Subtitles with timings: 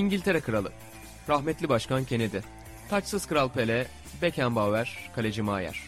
[0.00, 0.72] İngiltere Kralı,
[1.28, 2.38] rahmetli Başkan Kennedy,
[2.90, 3.86] taçsız Kral Pele,
[4.22, 5.80] Beckenbauer, Kaleci Maier.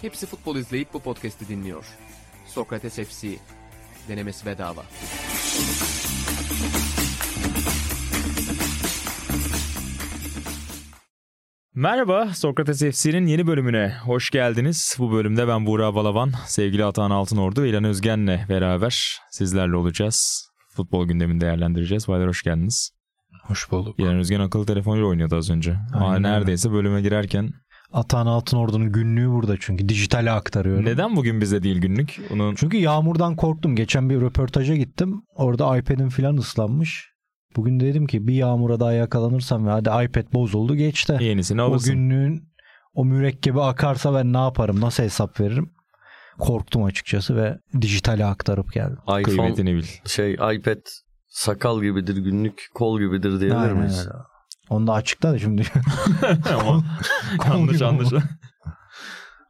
[0.00, 1.84] Hepsi futbol izleyip bu podcast'i dinliyor.
[2.46, 3.28] Sokrates FC,
[4.08, 4.82] denemesi bedava.
[11.74, 14.96] Merhaba, Sokrates FC'nin yeni bölümüne hoş geldiniz.
[14.98, 20.48] Bu bölümde ben Buğra Balaban, sevgili Atahan Altınordu ve İlhan Özgen'le beraber sizlerle olacağız.
[20.76, 22.08] Futbol gündemini değerlendireceğiz.
[22.08, 23.01] Baylar hoş geldiniz.
[23.42, 23.94] Hoş bulduk.
[23.98, 25.76] İlhan Özgen akıllı telefonuyla oynuyordu az önce.
[25.94, 26.22] Aynen öyle.
[26.22, 27.50] neredeyse bölüme girerken.
[27.92, 30.84] Atan Altınordu'nun günlüğü burada çünkü dijitale aktarıyorum.
[30.84, 32.20] Neden bugün bize değil günlük?
[32.32, 33.76] Onun Çünkü yağmurdan korktum.
[33.76, 35.22] Geçen bir röportaja gittim.
[35.34, 37.12] Orada iPad'im falan ıslanmış.
[37.56, 41.18] Bugün dedim ki bir yağmura daha yakalanırsam ve hadi iPad bozuldu geçti.
[41.20, 41.94] yenisini o alırsın.
[41.94, 42.42] günlüğün
[42.94, 44.80] o mürekkebi akarsa ben ne yaparım?
[44.80, 45.70] Nasıl hesap veririm?
[46.38, 48.98] Korktum açıkçası ve dijitale aktarıp geldim.
[49.02, 49.84] iPhone Kıymetini bil.
[50.06, 50.80] şey iPad
[51.32, 53.98] sakal gibidir günlük kol gibidir diyebilir Aynen miyiz?
[53.98, 54.10] öyle.
[54.70, 55.62] Onu da açıkla da şimdi.
[56.60, 56.84] Ama
[57.38, 58.08] Kol yanlış gibi anlaş.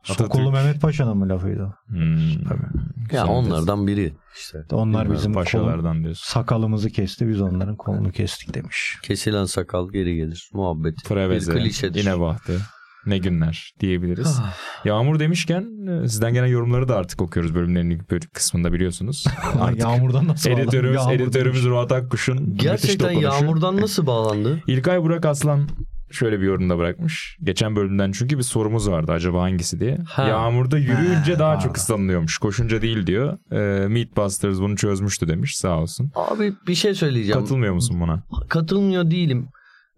[0.03, 1.75] Şokolu Mehmet Paşa'nın mı lafıydı?
[1.87, 2.45] Hmm.
[2.49, 3.17] Tabii.
[3.17, 4.65] Ya onlardan biri işte.
[4.73, 6.33] Onlar bizim kol, Paşalardan diyorsun.
[6.33, 8.99] sakalımızı kesti biz onların kolunu kestik demiş.
[9.03, 10.51] Kesilen sakal geri gelir.
[10.53, 10.95] Muhabbet.
[11.09, 12.01] Preveze, Bir klişedir.
[12.01, 12.61] yine bahtı.
[13.07, 14.41] Ne günler diyebiliriz.
[14.85, 19.25] Yağmur demişken e, sizden gelen yorumları da artık okuyoruz bölümlerin ilk bölüm kısmında biliyorsunuz.
[19.61, 21.65] Artık Yağmurdan nasıl editörümüz, Yağmur editörümüz.
[21.65, 24.63] Ruat Akkuş'un Gerçekten yağmurdan nasıl bağlandı?
[24.67, 25.69] İlkay Burak Aslan
[26.11, 27.37] şöyle bir yorumda bırakmış.
[27.43, 29.99] Geçen bölümden çünkü bir sorumuz vardı acaba hangisi diye.
[30.09, 30.29] Ha.
[30.29, 31.61] Yağmurda yürüyünce Ha, daha ha.
[31.61, 32.39] çok ıslanılıyormuş.
[32.39, 33.39] Koşunca değil diyor.
[33.53, 36.11] Ee, Meatbusters bunu çözmüştü demiş sağ olsun.
[36.15, 37.41] Abi bir şey söyleyeceğim.
[37.41, 38.23] Katılmıyor musun buna?
[38.49, 39.49] Katılmıyor değilim.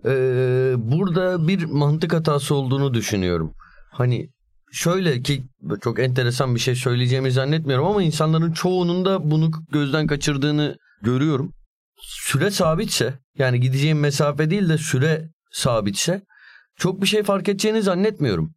[0.06, 3.55] Ee, burada bir mantık hatası olduğunu düşünüyorum.
[3.92, 4.28] Hani
[4.72, 5.44] şöyle ki
[5.83, 11.52] çok enteresan bir şey söyleyeceğimi zannetmiyorum ama insanların çoğunun da bunu gözden kaçırdığını görüyorum.
[12.00, 16.22] Süre sabitse yani gideceğim mesafe değil de süre sabitse
[16.77, 18.54] çok bir şey fark edeceğini zannetmiyorum.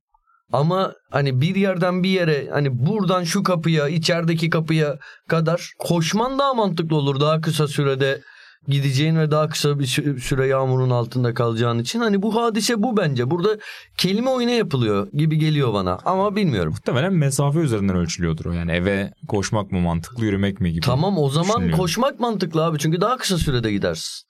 [0.54, 4.98] Ama hani bir yerden bir yere hani buradan şu kapıya içerideki kapıya
[5.28, 8.22] kadar koşman daha mantıklı olur daha kısa sürede
[8.68, 12.98] gideceğin ve daha kısa bir sü- süre yağmurun altında kalacağın için hani bu hadise bu
[12.98, 13.30] bence.
[13.32, 13.58] Burada
[13.98, 16.72] kelime oyunu yapılıyor gibi geliyor bana ama bilmiyorum.
[16.72, 18.52] Muhtemelen mesafe üzerinden ölçülüyordur o.
[18.52, 20.86] Yani eve koşmak mı mantıklı yürümek mi gibi.
[20.86, 24.28] Tamam o zaman koşmak mantıklı abi çünkü daha kısa sürede gidersin.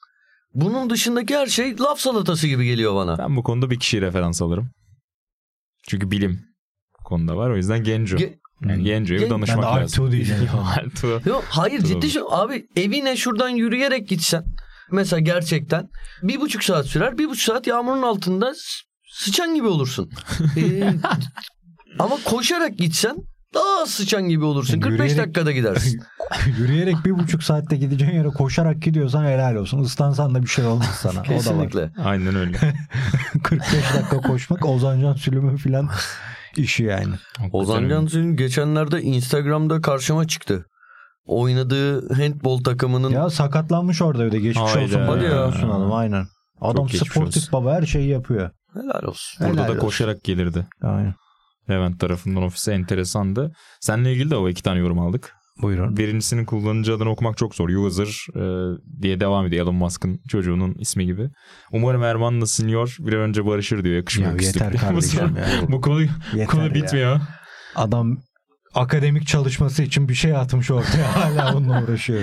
[0.53, 3.17] Bunun dışındaki her şey laf salatası gibi geliyor bana.
[3.17, 4.69] Ben bu konuda bir kişiyi referans alırım.
[5.87, 6.39] Çünkü bilim
[7.03, 7.49] konuda var.
[7.49, 8.15] O yüzden Genco.
[8.17, 10.03] Ge- yani bir Gen- danışmak Ben de lazım.
[10.03, 10.49] Altuğ diyeceğim.
[11.25, 12.21] Yok hayır ciddi şey.
[12.29, 14.43] Abi evine şuradan yürüyerek gitsen
[14.91, 15.87] mesela gerçekten
[16.23, 18.53] bir buçuk saat sürer bir buçuk saat yağmurun altında
[19.11, 20.09] sıçan gibi olursun.
[20.57, 20.93] Ee,
[21.99, 23.15] ama koşarak gitsen
[23.53, 24.79] daha az sıçan gibi olursun.
[24.79, 26.01] 45 Yürüyerek- dakikada gidersin.
[26.59, 29.83] Yürüyerek bir buçuk saatte gideceğin yere koşarak gidiyorsan helal olsun.
[29.83, 31.13] Islansan da bir şey olmaz sana.
[31.13, 31.27] O da var.
[31.27, 31.91] Kesinlikle.
[32.03, 32.57] Aynen öyle.
[33.43, 35.89] 45 dakika koşmak Ozan Can Sülüm'ün filan
[36.57, 37.13] işi yani.
[37.51, 40.65] Ozan Cansu'nun geçenlerde Instagram'da karşıma çıktı.
[41.25, 44.85] Oynadığı handball takımının Ya sakatlanmış orada bir de geçmiş Hayda.
[44.85, 44.99] olsun.
[45.07, 45.51] Hadi ya.
[45.51, 46.25] Sunalım, aynen.
[46.61, 47.49] Adam geçmiş sportif olsun.
[47.53, 48.49] baba her şeyi yapıyor.
[48.73, 49.45] helal olsun.
[49.45, 49.79] Helal da olsun.
[49.79, 50.67] koşarak gelirdi.
[50.81, 51.13] Aynen.
[51.69, 53.51] Levent tarafından ofise enteresandı.
[53.81, 55.33] Seninle ilgili de o iki tane yorum aldık.
[55.61, 55.97] Buyurun.
[55.97, 57.69] Birincisinin kullanıcı adını okumak çok zor.
[57.69, 58.41] User e,
[59.01, 59.63] diye devam ediyor.
[59.65, 61.29] Elon Musk'ın çocuğunun ismi gibi.
[61.71, 63.93] Umarım Erman'la Senior bir an önce barışır diyor.
[63.93, 65.47] Ya Yakışmıyor yeter kardeşim ya.
[65.69, 66.73] Bu konu, Yeter konu ya.
[66.73, 67.19] bitmiyor.
[67.75, 68.17] Adam
[68.73, 71.15] akademik çalışması için bir şey atmış ortaya.
[71.15, 72.21] Hala onunla uğraşıyor.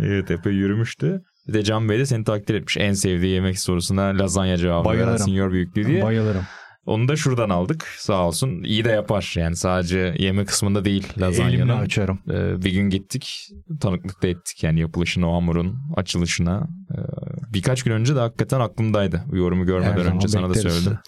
[0.00, 1.20] Evet epey yürümüştü.
[1.48, 2.76] Bir de Can Bey de seni takdir etmiş.
[2.76, 5.18] En sevdiği yemek sorusuna lazanya cevabı veren Bayılırım.
[5.18, 6.02] Senior büyüklüğü diye.
[6.02, 6.42] Bayılırım.
[6.86, 7.86] Onu da şuradan aldık.
[7.98, 8.62] Sağ olsun.
[8.62, 9.32] İyi de yapar.
[9.36, 11.78] Yani sadece yeme kısmında değil Elimle lazanyanın.
[11.78, 12.18] açarım.
[12.30, 13.48] Ee, bir gün gittik.
[13.80, 14.62] Tanıklık da ettik.
[14.62, 16.68] Yani yapılışına, o hamurun açılışına.
[16.90, 16.96] Ee,
[17.52, 19.22] birkaç gün önce de hakikaten aklımdaydı.
[19.26, 20.72] Bu yorumu görmeden önce sana da bekleriz.
[20.74, 20.98] söyledim.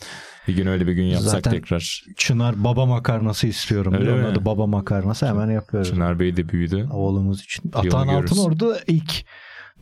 [0.49, 2.05] Bir gün öyle bir gün yapsak Zaten- tekrar.
[2.17, 3.95] Çınar baba makarnası istiyorum.
[3.95, 4.13] Öyle.
[4.13, 5.91] Onun adı baba makarnası hemen yapıyoruz.
[5.91, 6.89] Çınar Bey de büyüdü.
[6.93, 7.71] Oğlumuz için.
[7.75, 8.09] Atan.
[8.09, 9.25] Altın orada ilk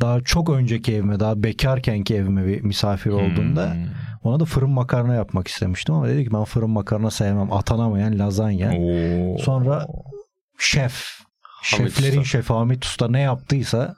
[0.00, 3.80] daha çok önceki evime daha bekarkenki evime bir misafir olduğumda Hmm.
[4.22, 8.72] ona da fırın makarna yapmak istemiştim ama dedi ki ben fırın makarna sevmem atanamayan lazanya.
[8.78, 9.38] Oo.
[9.38, 9.86] Sonra
[10.58, 11.04] şef
[11.72, 12.24] Hamit şeflerin Usta.
[12.38, 13.94] şefi Hamit Usta ne yaptıysa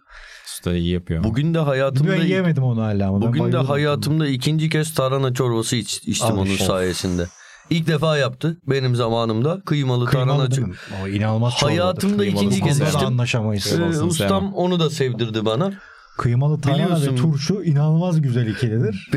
[0.47, 1.25] Usta iyi yapıyor.
[1.25, 5.77] Bugün de hayatımda ben yemedim onu hala ama bugün de hayatımda ikinci kez tarhana çorbası
[5.77, 6.65] iç, içtim Al onun işte.
[6.65, 7.27] sayesinde.
[7.71, 10.75] İlk defa yaptı benim zamanımda kıymalı, tarhana mi?
[11.05, 11.55] O inanılmaz.
[11.63, 13.07] Hayatımda ikinci kez içtim.
[13.07, 13.73] anlaşamayız.
[13.79, 15.73] Ee, ustam onu da sevdirdi bana.
[16.19, 19.11] Kıymalı tarhana Biliyorsun- ve turşu inanılmaz güzel ikilidir.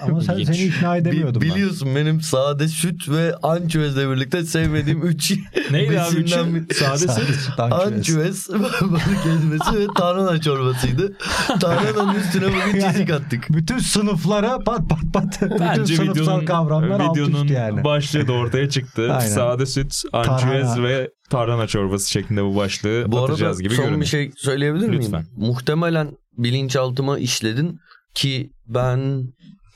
[0.00, 0.56] Ama sen İlginç.
[0.56, 1.50] seni ikna Bi- edemiyordum ben.
[1.50, 5.32] biliyorsun benim sade süt ve ançüezle birlikte sevmediğim üç
[5.70, 6.68] Neydi abi besinler üçü?
[6.68, 7.60] bir- Sade Sade süt.
[7.60, 8.48] Ançüez,
[8.82, 11.16] balık ezmesi ve tarhana çorbasıydı.
[11.60, 13.46] Tarhananın üstüne bugün Yani- çizik attık.
[13.50, 15.42] Bütün sınıflara pat pat pat.
[15.42, 17.84] Bütün Bence sınıfsal videonun, kavramlar alt videonun üst yani.
[17.84, 19.18] başlığı da ortaya çıktı.
[19.28, 20.82] Sade süt, Tarhana.
[20.82, 24.00] ve tarhana çorbası şeklinde bu başlığı Bu arada atacağız gibi son görünüyor.
[24.00, 25.02] bir şey söyleyebilir miyim?
[25.02, 25.24] Lütfen.
[25.36, 26.08] Muhtemelen
[26.38, 27.78] bilinçaltıma işledin
[28.14, 29.24] ki ben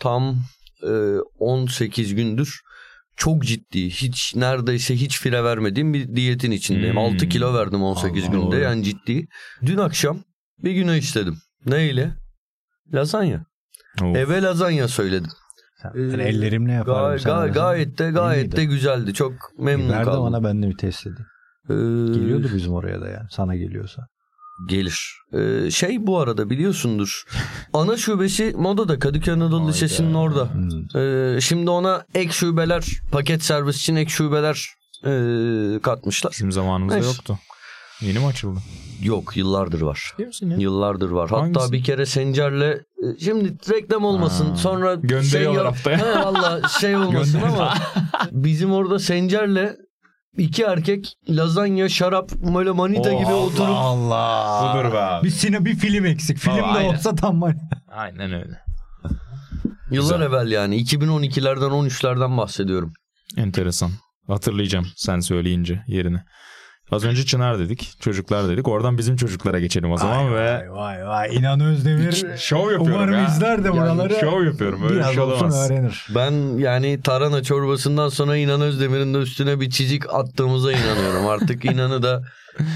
[0.00, 0.36] tam
[0.82, 0.90] e,
[1.38, 2.60] 18 gündür
[3.16, 6.96] çok ciddi hiç neredeyse hiç fire vermediğim bir diyetin içindeyim.
[6.96, 6.98] Hmm.
[7.02, 8.56] 6 kilo verdim 18 Allah günde Allah.
[8.56, 9.26] yani ciddi.
[9.66, 10.20] Dün akşam
[10.64, 11.38] bir güne işledim.
[11.66, 12.14] Neyle?
[12.94, 13.44] Lazanya.
[14.02, 14.16] Of.
[14.16, 15.30] Eve lazanya söyledim.
[15.94, 17.16] Ben ellerimle yaparım.
[17.24, 19.14] Gay- gay- gayet de gayet de güzeldi.
[19.14, 20.22] Çok memnun de kaldım.
[20.22, 21.26] bana ben de bir test edeyim.
[21.70, 23.26] Ee, Geliyordu bizim oraya da yani.
[23.30, 24.06] Sana geliyorsa.
[24.68, 25.12] Gelir.
[25.32, 27.24] Ee, şey bu arada biliyorsundur.
[27.72, 29.68] Ana şubesi Moda'da Kadıköy Anadolu.
[29.68, 30.54] Lisesi'nin orada.
[30.54, 31.00] Hmm.
[31.00, 34.68] Ee, şimdi ona ek şubeler, paket servis için ek şubeler
[35.04, 36.32] ee, katmışlar.
[36.32, 37.08] Bizim zamanımızda Neyse.
[37.08, 37.38] yoktu.
[38.00, 38.60] Yeni mi açıldı?
[39.02, 40.14] Yok yıllardır var.
[40.26, 40.56] Musun ya?
[40.56, 41.30] Yıllardır var.
[41.30, 41.72] Hatta Hangisi?
[41.72, 44.56] bir kere Sencer'le e, şimdi reklam olmasın Ha.
[44.56, 45.98] sonra Gönderiyorlar şey, haftaya.
[45.98, 47.74] He, valla şey olmasın ama
[48.32, 49.76] bizim orada Sencer'le
[50.38, 54.74] iki erkek lazanya, şarap, böyle manita gibi oturup Allah.
[54.74, 55.24] Budur be abi.
[55.26, 56.38] Bir sine bir film eksik.
[56.38, 56.94] Film Baba, de aynen.
[56.94, 57.56] olsa tam var.
[57.88, 58.60] Aynen öyle.
[59.90, 60.20] Yıllar Güzel.
[60.20, 62.92] evvel yani 2012'lerden 13'lerden bahsediyorum.
[63.36, 63.90] Enteresan.
[64.26, 66.18] Hatırlayacağım sen söyleyince yerini.
[66.92, 68.68] Az önce Çınar dedik, çocuklar dedik.
[68.68, 71.36] Oradan bizim çocuklara geçelim o zaman vay, ve Vay vay vay.
[71.36, 72.24] İnan Özdemir.
[72.36, 73.26] şov yapıyorum Umarım ya.
[73.26, 74.14] izler de Yani buraları.
[74.20, 74.82] şov yapıyorum.
[74.82, 75.70] Öyle bir Biraz şey olsun olamaz.
[75.70, 76.06] öğrenir.
[76.14, 81.26] Ben yani tarhana çorbasından sonra İnan Özdemir'in de üstüne bir çizik attığımıza inanıyorum.
[81.26, 82.22] Artık İnan'ı da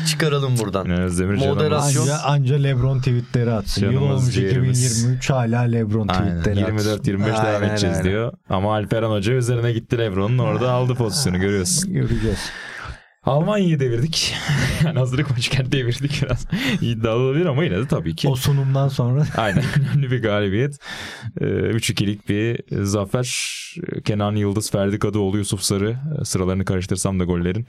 [0.09, 0.85] çıkaralım buradan.
[0.85, 1.35] Yani Özdemir.
[1.47, 2.03] Moderasyon.
[2.03, 3.91] Anca, anca Lebron tweetleri atsın.
[3.93, 4.93] Yıl olmuş ciğerimiz.
[4.97, 6.39] 2023 hala Lebron Aynen.
[6.39, 6.91] tweetleri atsın.
[6.99, 8.11] 24-25 devam edeceğiz aynen.
[8.11, 8.33] diyor.
[8.51, 11.93] Ama Alperen Hoca üzerine gitti Lebron'un orada aldı pozisyonu görüyorsun.
[11.93, 12.39] Göreceğiz.
[13.23, 14.35] Almanya'yı devirdik.
[14.85, 16.47] yani hazırlık maçken devirdik biraz.
[16.81, 18.29] İddialı olabilir ama yine de tabii ki.
[18.29, 20.79] O sunumdan sonra Aynen önemli bir galibiyet.
[21.41, 23.61] Ee, 3-2'lik bir zafer.
[24.05, 27.67] Kenan Yıldız, Ferdi Kadıoğlu, Yusuf Sarı e, sıralarını karıştırsam da gollerin.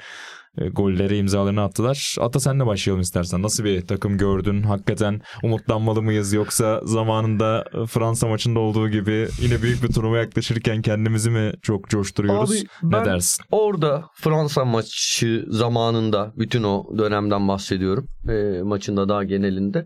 [0.58, 2.16] E, Gollere imzalarını attılar.
[2.20, 3.42] Ata senle başlayalım istersen.
[3.42, 4.64] Nasıl bir takım gördün?
[4.64, 6.34] Hakikaten umutlanmalı mıyız?
[6.34, 11.90] Yoksa zamanında e, Fransa maçında olduğu gibi yine büyük bir turnuva yaklaşırken kendimizi mi çok
[11.90, 12.52] coşturuyoruz?
[12.52, 13.46] Abi, ne dersin?
[13.52, 18.08] Orada Fransa maçı zamanında bütün o dönemden bahsediyorum.
[18.30, 19.86] E, maçında daha genelinde.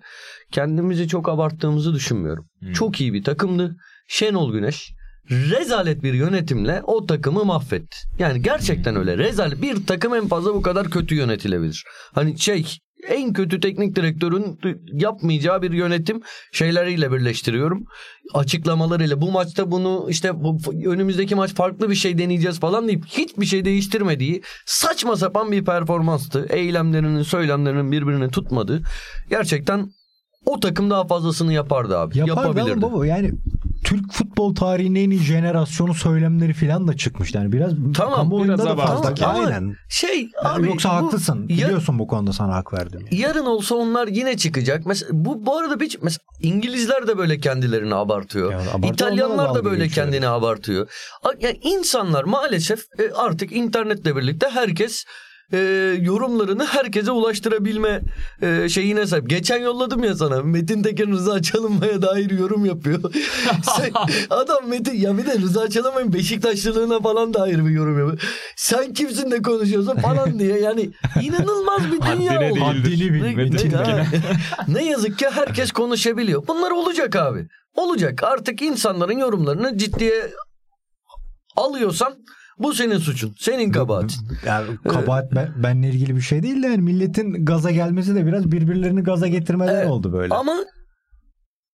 [0.51, 2.45] Kendimizi çok abarttığımızı düşünmüyorum.
[2.59, 2.73] Hmm.
[2.73, 3.75] Çok iyi bir takımdı.
[4.07, 4.91] Şenol Güneş
[5.31, 7.97] rezalet bir yönetimle o takımı mahvetti.
[8.19, 9.17] Yani gerçekten öyle.
[9.17, 11.83] Rezalet bir takım en fazla bu kadar kötü yönetilebilir.
[12.13, 12.65] Hani şey
[13.07, 14.59] en kötü teknik direktörün
[14.93, 17.85] yapmayacağı bir yönetim şeyleriyle birleştiriyorum.
[18.33, 23.45] Açıklamalarıyla bu maçta bunu işte bu, önümüzdeki maç farklı bir şey deneyeceğiz falan deyip hiçbir
[23.45, 26.45] şey değiştirmediği saçma sapan bir performanstı.
[26.49, 28.81] Eylemlerinin söylemlerinin birbirini tutmadığı.
[29.29, 29.89] Gerçekten
[30.45, 32.17] o takım daha fazlasını yapardı abi.
[32.17, 32.81] Yapardı Yapabilirdi.
[32.81, 33.31] baba yani
[33.85, 37.33] Türk futbol tarihinin en iyi jenerasyonu söylemleri falan da çıkmış.
[37.35, 39.25] Yani biraz Tamam, kamuoyunda biraz da fazla.
[39.29, 39.75] Ama Aynen.
[39.89, 41.45] Şey Yani abi Yoksa bu- haklısın.
[41.49, 43.05] Ya- Biliyorsun bu konuda sana hak verdim.
[43.11, 44.85] Yarın olsa onlar yine çıkacak.
[44.85, 48.51] Mesela bu bu arada bir mesela İngilizler de böyle kendilerini abartıyor.
[48.51, 50.05] Ya abartıyor, İtalyanlar da böyle geçiyor.
[50.05, 50.89] kendini abartıyor.
[51.41, 55.05] Yani insanlar maalesef e, artık internetle birlikte herkes
[55.53, 55.57] e,
[56.01, 58.01] yorumlarını herkese ulaştırabilme
[58.41, 59.29] e, şeyine sahip.
[59.29, 60.41] Geçen yolladım ya sana.
[60.43, 62.99] Metin Tekin Rıza Çalınmay'a dair yorum yapıyor.
[63.75, 63.91] Sen-
[64.29, 68.21] adam Metin ya bir de Rıza Çalınmay'ın Beşiktaşlılığına falan dair bir yorum yapıyor.
[68.55, 70.59] Sen kimsin de konuşuyorsun falan diye.
[70.59, 70.89] Yani
[71.21, 72.59] inanılmaz bir dünya oldu.
[72.65, 73.35] Haddini bil.
[73.35, 74.05] Metin ne-
[74.67, 76.47] ne yazık ki herkes konuşabiliyor.
[76.47, 77.47] Bunlar olacak abi.
[77.75, 78.23] Olacak.
[78.23, 80.31] Artık insanların yorumlarını ciddiye
[81.55, 82.13] alıyorsan
[82.59, 83.35] bu senin suçun.
[83.39, 84.27] Senin kabahatin.
[84.45, 88.51] Yani kabahat ben, benle ilgili bir şey değil de yani milletin gaza gelmesi de biraz
[88.51, 89.87] birbirlerini gaza getirmeler Evet.
[89.91, 90.33] oldu böyle.
[90.33, 90.55] Ama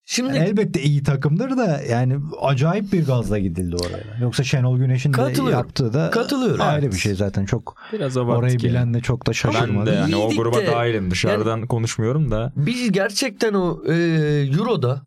[0.05, 4.17] şimdi Yani elbette iyi takımdır da yani acayip bir gazla gidildi oraya.
[4.21, 6.61] Yoksa Şenol Güneş'in de yaptığı da Katılıyorum.
[6.61, 6.93] ayrı Evet.
[6.93, 7.45] bir şey zaten.
[7.45, 8.63] Çok Biraz orayı yani.
[8.63, 9.91] bilen de çok da Ben şaşırmadı.
[9.91, 11.11] de yani o gruba de- dahilim.
[11.11, 12.53] Dışarıdan konuşmuyorum da.
[12.55, 13.93] biz gerçekten o e,
[14.57, 15.01] Euro'da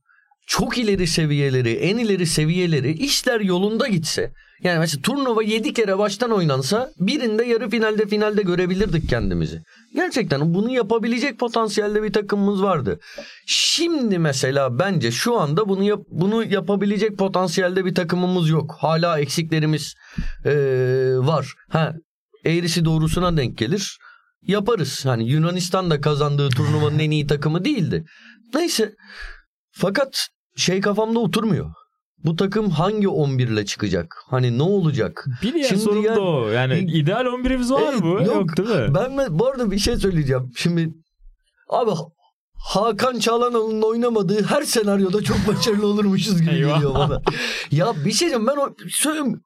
[0.47, 4.33] çok ileri seviyeleri, en ileri seviyeleri işler yolunda gitse
[4.65, 9.63] yani mesela turnuva 7 kere baştan oynansa birinde yarı finalde finalde görebilirdik kendimizi.
[9.95, 13.01] Gerçekten bunu yapabilecek potansiyelde bir takımımız vardı.
[13.47, 18.77] Şimdi mesela bence şu anda bunu yap, bunu yapabilecek potansiyelde bir takımımız yok.
[18.79, 19.95] Hala eksiklerimiz
[20.45, 20.55] e,
[21.17, 21.55] var.
[21.69, 21.93] Ha
[22.45, 23.99] eğrisi doğrusuna denk gelir.
[24.47, 25.07] Yaparız.
[25.07, 28.05] Hani Yunanistan da kazandığı turnuvanın en iyi takımı değildi.
[28.55, 28.95] Neyse
[29.75, 31.71] Fakat şey kafamda oturmuyor.
[32.25, 34.17] Bu takım hangi 11 ile çıkacak?
[34.31, 35.27] Hani ne olacak?
[35.43, 36.49] Bir diğer Şimdi sorun yani- da o.
[36.49, 38.09] Yani ideal 11'imiz var Evet, mı?
[38.09, 38.57] Yok, yok.
[38.57, 38.95] değil mi?
[38.95, 40.51] Ben bu arada bir şey söyleyeceğim.
[40.57, 40.95] Şimdi
[41.69, 41.91] abi
[42.65, 47.23] Hakan Çalhanoğlu'nun oynamadığı her senaryoda çok başarılı olurmuşuz gibi geliyor bana.
[47.71, 49.41] Ya bir şey diyeceğim ben o söyleyeyim.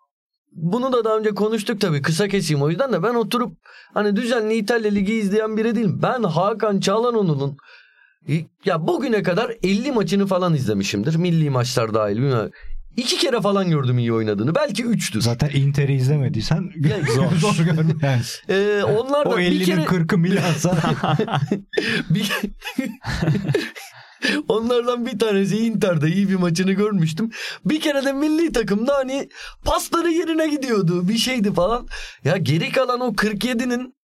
[0.52, 3.52] Bunu da daha önce konuştuk tabii kısa keseyim o yüzden de ben oturup
[3.94, 5.98] hani düzenli İtalya Ligi izleyen biri değilim.
[6.02, 7.56] Ben Hakan Çalhanoğlu'nun
[8.64, 11.14] ya bugüne kadar 50 maçını falan izlemişimdir.
[11.14, 12.16] Milli maçlar dahil.
[12.16, 12.52] bilmiyorum.
[12.98, 14.54] İki kere falan gördüm iyi oynadığını.
[14.54, 15.20] Belki üçtür.
[15.20, 16.70] Zaten Inter'i izlemediysen
[17.14, 18.22] zor, zor görme yani.
[18.48, 20.96] Ee, onlar da O bir 50'nin kere 40'ı Milan'sa
[22.10, 22.32] Bir...
[24.48, 27.30] Onlardan bir tanesi Inter'de iyi bir maçını görmüştüm.
[27.64, 29.28] Bir kere de milli takımda hani
[29.64, 31.08] pasları yerine gidiyordu.
[31.08, 31.88] Bir şeydi falan.
[32.24, 33.94] Ya geri kalan o 47'nin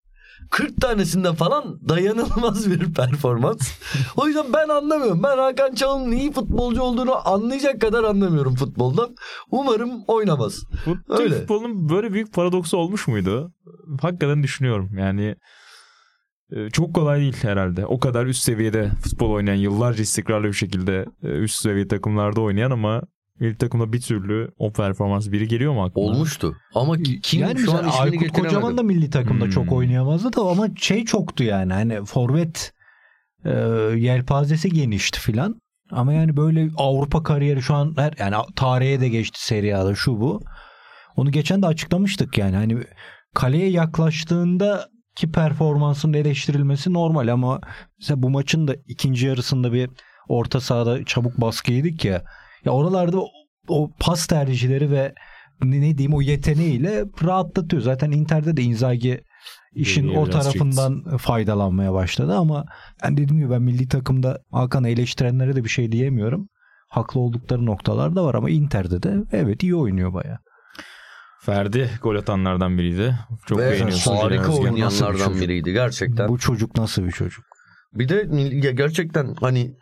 [0.50, 3.72] 40 tanesinden falan dayanılmaz bir performans.
[4.16, 5.22] o yüzden ben anlamıyorum.
[5.22, 9.16] Ben Hakan Çalhanoğlu'nun iyi futbolcu olduğunu anlayacak kadar anlamıyorum futboldan.
[9.50, 10.62] Umarım oynamaz.
[10.86, 11.34] Bu Türk Öyle.
[11.40, 13.52] futbolunun böyle büyük paradoksu olmuş muydu?
[14.00, 14.98] Hakikaten düşünüyorum.
[14.98, 15.36] Yani
[16.52, 17.86] e, çok kolay değil herhalde.
[17.86, 22.70] O kadar üst seviyede futbol oynayan, yıllarca istikrarlı bir şekilde e, üst seviye takımlarda oynayan
[22.70, 23.02] ama
[23.40, 26.04] milli takımda bir türlü o performans biri geliyor mu aklına?
[26.04, 26.56] Olmuştu.
[26.74, 28.32] Ama kim yani şu an ismini Aykut.
[28.32, 29.50] Kocaman da milli takımda Hmm.
[29.50, 32.72] çok oynayamazdı da ama şey çoktu yani hani forvet
[33.44, 33.50] e,
[33.96, 35.60] yelpazesi genişti filan.
[35.90, 40.20] Ama yani böyle Avrupa kariyeri şu an her yani tarihe de geçti Serie A'da şu
[40.20, 40.42] bu.
[41.16, 42.82] Onu geçen de açıklamıştık yani hani
[43.34, 47.60] kaleye yaklaştığında ki performansının eleştirilmesi normal ama
[47.98, 49.90] mesela bu maçın da ikinci yarısında bir
[50.28, 52.22] orta sahada çabuk baskı yedik ya.
[52.64, 53.28] Ya oralarda o,
[53.68, 55.14] o pas tercihleri ve
[55.62, 57.82] ne, ne diyeyim o yeteneğiyle rahatlatıyor.
[57.82, 59.20] Zaten Inter'de de Inzaghi
[59.74, 62.64] işin o tarafından faydalanmaya başladı ama
[63.04, 66.48] yani dediğim gibi ben milli takımda Hakan'ı eleştirenlere de bir şey diyemiyorum.
[66.88, 70.38] Haklı oldukları noktalar da var ama Inter'de de evet iyi oynuyor baya.
[71.40, 73.18] Ferdi gol atanlardan biriydi.
[73.46, 74.16] Çok Ve beğeniyorsun.
[74.16, 75.40] harika bir oynayanlardan çocuk?
[75.40, 76.28] biriydi gerçekten.
[76.28, 77.44] Bu çocuk nasıl bir çocuk?
[77.92, 78.24] Bir de
[78.72, 79.74] gerçekten hani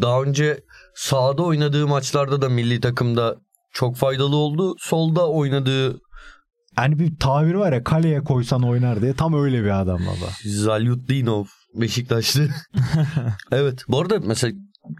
[0.00, 0.60] daha önce
[0.98, 3.36] sahada oynadığı maçlarda da milli takımda
[3.72, 4.74] çok faydalı oldu.
[4.78, 6.00] Solda oynadığı
[6.76, 10.30] Hani bir tabir var ya kaleye koysan oynar diye tam öyle bir adam baba.
[10.44, 12.48] Zalyutdinov Beşiktaşlı.
[13.52, 13.84] evet.
[13.88, 14.52] Bu arada mesela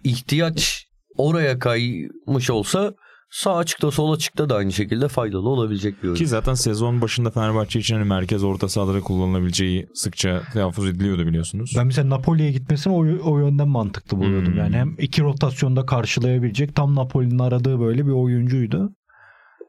[0.05, 0.87] ihtiyaç
[1.17, 2.95] oraya kaymış olsa
[3.31, 6.17] sağ açıkta sol açıkta da aynı şekilde faydalı olabilecek bir oyun.
[6.17, 11.75] Ki zaten sezon başında Fenerbahçe için hani merkez orta sahalara kullanılabileceği sıkça telaffuz ediliyordu biliyorsunuz.
[11.77, 14.53] Ben mesela Napoli'ye gitmesini o, o yönden mantıklı buluyordum.
[14.53, 14.59] Hmm.
[14.59, 18.91] Yani hem iki rotasyonda karşılayabilecek tam Napoli'nin aradığı böyle bir oyuncuydu.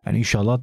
[0.05, 0.59] Yani inşallah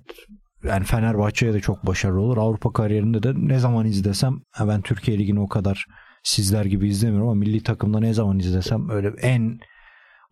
[0.65, 2.37] yani Fenerbahçe'ye de çok başarılı olur.
[2.37, 5.85] Avrupa kariyerinde de ne zaman izlesem ben Türkiye Ligi'ni o kadar
[6.23, 9.59] sizler gibi izlemiyorum ama milli takımda ne zaman izlesem öyle en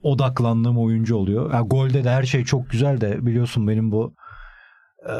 [0.02, 1.52] odaklandığım oyuncu oluyor.
[1.52, 4.14] Yani golde de her şey çok güzel de biliyorsun benim bu
[5.08, 5.14] e,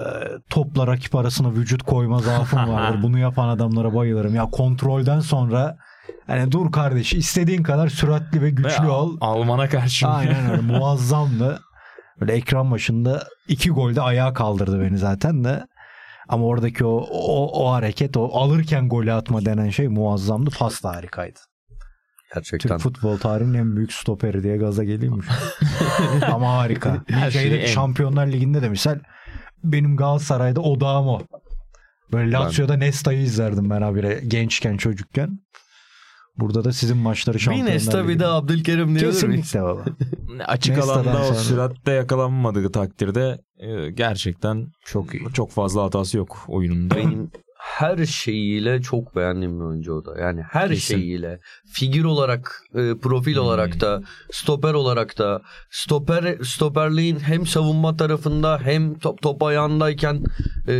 [0.51, 3.03] topla rakip arasına vücut koyma zaafım vardır.
[3.03, 4.35] Bunu yapan adamlara bayılırım.
[4.35, 5.77] Ya kontrolden sonra
[6.27, 9.17] hani dur kardeş istediğin kadar süratli ve Ve güçlü ol.
[9.21, 10.09] Alman'a karşı.
[10.09, 11.61] Aynen öyle muazzamdı.
[12.21, 15.67] Böyle ekran başında iki golde ayağa kaldırdı beni zaten de.
[16.29, 20.51] Ama oradaki o, o, o hareket o alırken golü atma denen şey muazzamdı.
[20.59, 21.41] Pas da harikaydı.
[22.35, 22.69] Gerçekten.
[22.79, 25.23] Türk futbol tarihinin en büyük stoperi diye gaza geleyim mi?
[26.33, 27.05] Ama harika.
[27.09, 28.99] Her Şeyde, en- Şampiyonlar Ligi'nde de misal
[29.65, 31.21] benim Galatasaray'da odağım o.
[32.13, 35.39] Böyle Lazio'da Nesta'yı izlerdim ben habire gençken çocukken.
[36.39, 39.03] Burada da sizin maçları bir Şampiyonlar Nesta bir de Abdülkerim miyiz?
[39.03, 39.85] Kesinlikle baba.
[40.47, 45.25] Açık Nesta'dan alanda o sonra- süratte yakalanmadığı takdirde e, gerçekten Çok iyi.
[45.33, 46.97] çok fazla hatası yok oyununda.
[46.97, 47.31] Benim
[47.65, 50.21] her şeyiyle çok beğendiğim bir oyuncu o da.
[50.21, 50.95] Yani her Kesin.
[50.97, 51.41] şeyiyle.
[51.73, 53.43] Figür olarak, e, profil Hmm.
[53.43, 54.03] olarak da,
[54.33, 60.23] stoper olarak da, stoper stoperliğin hem savunma tarafında hem top, top ayağındayken
[60.69, 60.77] e,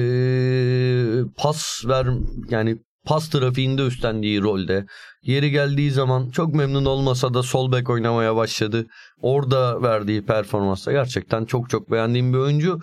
[1.37, 2.07] pas ver
[2.51, 2.77] yani
[3.07, 4.87] pas trafiğinde üstlendiği rolde.
[5.23, 8.87] Yeri geldiği zaman çok memnun olmasa da sol bek oynamaya başladı.
[9.21, 12.81] Orada verdiği performansla gerçekten çok çok beğendiğim bir oyuncu.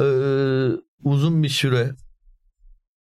[0.00, 0.04] Ee,
[1.04, 1.90] uzun bir süre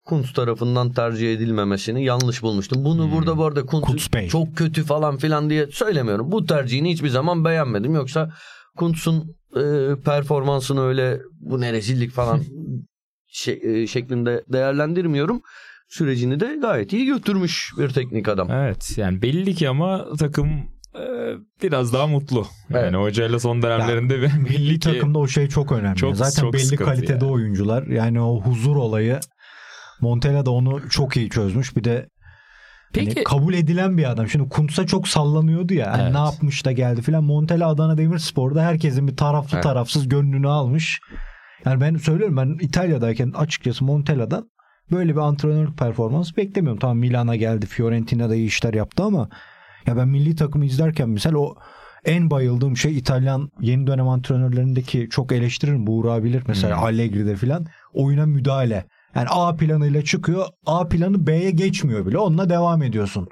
[0.04, 2.84] Kuntz tarafından tercih edilmemesini yanlış bulmuştum.
[2.84, 3.12] Bunu Hmm.
[3.12, 4.28] burada bu arada Kuntz, Kuntz Bey.
[4.28, 6.32] çok kötü falan filan diye söylemiyorum.
[6.32, 7.94] Bu tercihini hiçbir zaman beğenmedim.
[7.94, 8.30] Yoksa
[8.76, 9.62] Kuntz'un e,
[10.04, 12.40] performansını öyle bu ne rezillik falan
[13.26, 15.42] şey, e, şeklinde değerlendirmiyorum.
[15.88, 18.50] Sürecini de gayet iyi götürmüş bir teknik adam.
[18.50, 20.48] Evet yani belli ki ama takım
[20.94, 21.04] e,
[21.62, 22.46] biraz daha mutlu.
[22.70, 22.94] Yani Evet.
[22.94, 25.96] hocayla son dönemlerinde belli Milli ki takımda o şey çok önemli.
[25.96, 27.30] Çok- Zaten çok belli kalitede ya.
[27.30, 27.86] oyuncular.
[27.86, 29.20] Yani o huzur olayı
[30.00, 31.76] Montella da onu çok iyi çözmüş.
[31.76, 32.08] Bir de
[32.94, 34.28] Hani Peki kabul edilen bir adam.
[34.28, 35.92] Şimdi Kuntz'a çok sallanıyordu ya.
[35.92, 36.12] Hani Evet.
[36.12, 37.24] ne yapmış da geldi filan.
[37.24, 39.62] Montella Adana Demirspor'da herkesin bir taraflı Evet.
[39.62, 41.00] tarafsız gönlünü almış.
[41.64, 44.50] Yani ben söylüyorum ben İtalya'dayken açıkçası Montella'dan
[44.90, 46.80] böyle bir antrenörlük performansı beklemiyorum.
[46.80, 49.28] Tamam Milan'a geldi, Fiorentina'da iyi işler yaptı ama
[49.86, 51.54] ya ben milli takımı izlerken mesela o
[52.04, 55.86] en bayıldığım şey İtalyan yeni dönem antrenörlerindeki çok eleştiririm.
[55.86, 56.84] Buğra bilir mesela Hmm.
[56.84, 58.84] Allegri'de filan oyuna müdahale.
[59.14, 60.46] Yani A planıyla çıkıyor.
[60.66, 62.18] A planı B'ye geçmiyor bile.
[62.18, 63.28] Onunla devam ediyorsun.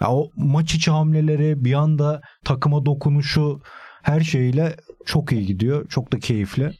[0.00, 3.60] Ya o maç içi hamleleri bir anda takıma dokunuşu
[4.02, 5.88] her şeyle çok iyi gidiyor.
[5.88, 6.72] Çok da keyifli.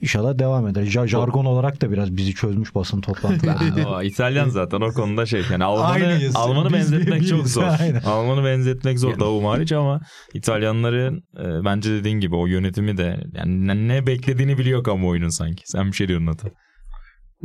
[0.00, 0.82] İnşallah devam eder.
[0.82, 3.88] Ja- jargon olarak da biraz bizi çözmüş basın toplantıları.
[3.88, 6.36] o İtalyan zaten o konuda şey yani Alman'ı Aynıyız.
[6.36, 7.64] Alman'ı Biz benzetmek çok zor.
[7.80, 8.00] aynen.
[8.00, 10.00] Alman'ı benzetmek zor davum hariç ama
[10.34, 15.62] İtalyanların e, bence dediğin gibi o yönetimi de yani ne, ne beklediğini biliyor kamuoyunun sanki.
[15.66, 16.48] Sen bir şey diyordun Ata.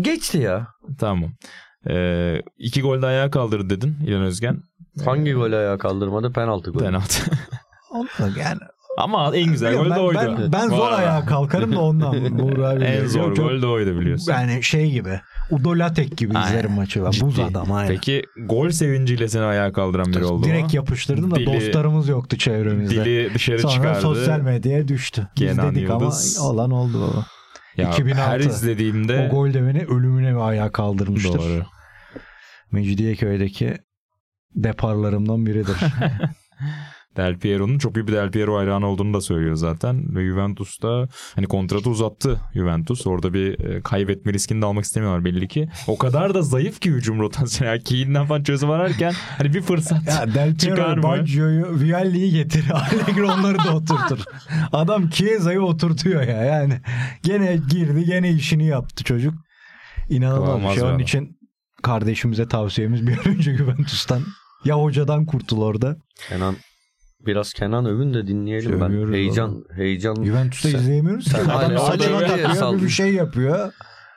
[0.02, 0.68] Geçti ya.
[1.00, 1.32] Tamam.
[1.90, 4.58] Ee, iki gol de ayağa kaldırdı dedin İlhan Özgen.
[5.06, 6.34] Hangi gol ayağa kaldırmadı?
[6.34, 6.84] Penaltı golü.
[6.84, 7.24] Penaltı.
[7.92, 8.60] Ondan yani
[8.98, 10.20] ama en güzel gol de oydu.
[10.40, 10.94] ben, ben zor Vay.
[10.96, 12.10] ayağa kalkarım da ondan.
[12.66, 14.32] Abi En zor gol de oydu biliyorsun.
[14.32, 15.20] Yani şey gibi.
[15.52, 16.48] Udo Lattek gibi Aynen.
[16.48, 17.04] izlerim maçı.
[17.04, 17.12] Ben.
[17.22, 17.88] Buz adam aynen.
[17.96, 20.76] Peki gol sevinciyle seni ayağa kaldıran biri oldu Direkt mu?
[20.76, 23.06] yapıştırdım da Dili- dostlarımız yoktu çevremizde.
[23.06, 24.02] Dili dışarı Sonra çıkardı.
[24.02, 25.28] sosyal medyaya düştü.
[25.40, 26.38] Biz Kenan dedik Yıldız.
[26.42, 27.26] ama olan oldu baba.
[27.78, 28.22] Ya 2006.
[28.22, 31.40] Her izlediğimde O gol de beni ölümüne bir ayağa kaldırmıştır.
[31.40, 31.66] Doğru.
[32.72, 33.78] Mecidiyeköy'deki
[34.56, 35.78] deparlarımdan biridir.
[37.18, 40.16] Del Piero'nun çok iyi bir Del Piero hayranı olduğunu da söylüyor zaten.
[40.16, 43.08] Ve Juventus'ta hani kontratı uzattı Juventus.
[43.08, 45.70] Orada bir e, kaybetme riskini de almak istemiyorlar belli ki.
[45.88, 47.66] O kadar da zayıf ki hücum rotasyonu.
[47.66, 50.08] Yani Keane'den falan çözüm ararken hani bir fırsat.
[50.08, 51.04] ya Del Piero?
[51.04, 52.66] Baggio'yu, Vialli'yi getir.
[52.74, 54.24] Allegri onları da oturtur.
[54.72, 56.44] Adam Chiesa'yı oturtuyor ya.
[56.44, 56.82] Yani
[57.24, 59.34] gene girdi gene işini yaptı çocuk.
[60.10, 60.84] İnanılmaz şey.
[60.84, 61.02] Onun valla.
[61.02, 61.38] için
[61.84, 64.22] kardeşimize tavsiyemiz bir an önce Juventus'tan.
[64.66, 65.98] Ya hocadan kurtul orada.
[66.30, 66.56] Kenan
[67.26, 69.14] biraz Kenan övün de dinleyelim ben.
[69.14, 70.24] Heyecan heyecan.
[70.24, 71.28] Juventus'ta Sen- izleyemiyoruz.
[71.28, 73.74] Sen- Adam Aynen, saçına takıyor bir şey yapıyor.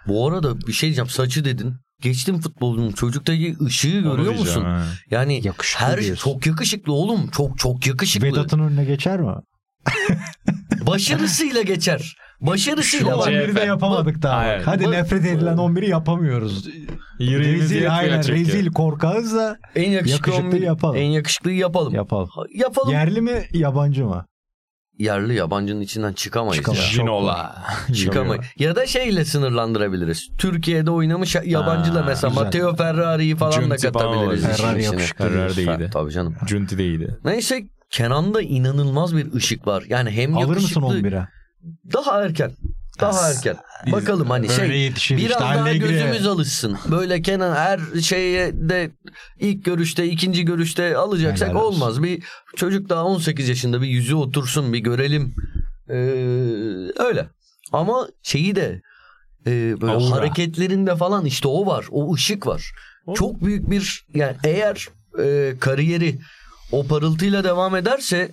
[0.08, 1.08] Bu arada bir şey diyeceğim.
[1.08, 1.74] Saçı dedin.
[2.02, 4.62] Geçtim futbolun çocuktaki ışığı Onu görüyor musun?
[4.64, 4.84] ha.
[5.10, 6.30] Yani Yakışıklı her diyorsun.
[6.32, 7.28] çok yakışıklı oğlum.
[7.30, 8.26] Çok çok yakışıklı.
[8.26, 9.34] Vedat'ın önüne geçer mi?
[10.86, 12.16] Başarısıyla geçer.
[12.40, 13.28] Başarısıyla Şu bak.
[13.28, 14.36] 11'i de yapamadık daha.
[14.36, 14.58] Aynen.
[14.58, 14.66] bak.
[14.66, 16.68] Hadi Bu- nefret edilen 11'i yapamıyoruz.
[17.18, 18.40] Yüreğimiz rezil aynen çünkü.
[18.40, 20.96] rezil korkağız da En yakışıklı Yakışıklıyı 11 yapalım.
[20.96, 21.94] En yakışıklıyı yapalım.
[21.94, 22.28] yapalım.
[22.54, 22.92] Yapalım.
[22.92, 24.26] Yerli mi yabancı mı?
[24.98, 26.84] Yerli yabancının içinden çıkamayız Çıkamayız.
[26.96, 27.02] ya.
[27.02, 27.62] Ginola.
[27.94, 28.44] Çıkamayız.
[28.58, 30.28] Ya da şeyle sınırlandırabiliriz.
[30.38, 32.44] Türkiye'de oynamış yabancıyla mesela güzel.
[32.44, 34.44] Matteo Ferrari'yi falan da Junti falan katabiliriz.
[34.56, 35.90] Ferrari yakışıklı Ferrari de iyiydi.
[35.92, 36.36] Tabii canım.
[36.46, 37.18] Junti de iyiydi.
[37.24, 39.84] Neyse Kenan'da inanılmaz bir ışık var.
[39.88, 41.28] Yani hem Alır yakışıklı mısın 11'e?
[41.92, 42.52] Daha erken.
[43.00, 43.56] Daha erken.
[43.92, 46.78] Bakalım hani şey biraz işte, daha gözümüz alışsın.
[46.90, 48.90] Böyle Kenan her şeye de
[49.40, 51.80] ilk görüşte, ikinci görüşte alacaksak Helal olsun.
[51.80, 52.02] olmaz.
[52.02, 52.22] Bir
[52.56, 55.34] çocuk daha 18 yaşında bir yüzü otursun, bir görelim.
[55.88, 55.94] Ee,
[56.98, 57.26] öyle.
[57.72, 58.82] Ama şeyi de
[59.46, 60.10] e, böyle Aura.
[60.16, 61.86] hareketlerinde falan işte o var.
[61.90, 62.70] O ışık var.
[63.06, 64.88] O- Çok büyük bir yani eğer
[65.22, 66.18] e, kariyeri
[66.72, 68.30] o parıltıyla devam ederse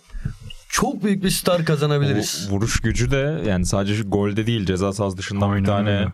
[0.76, 2.48] çok büyük bir star kazanabiliriz.
[2.52, 6.14] O vuruş gücü de yani sadece golde değil ceza sahası dışından Aynen bir tane öyle.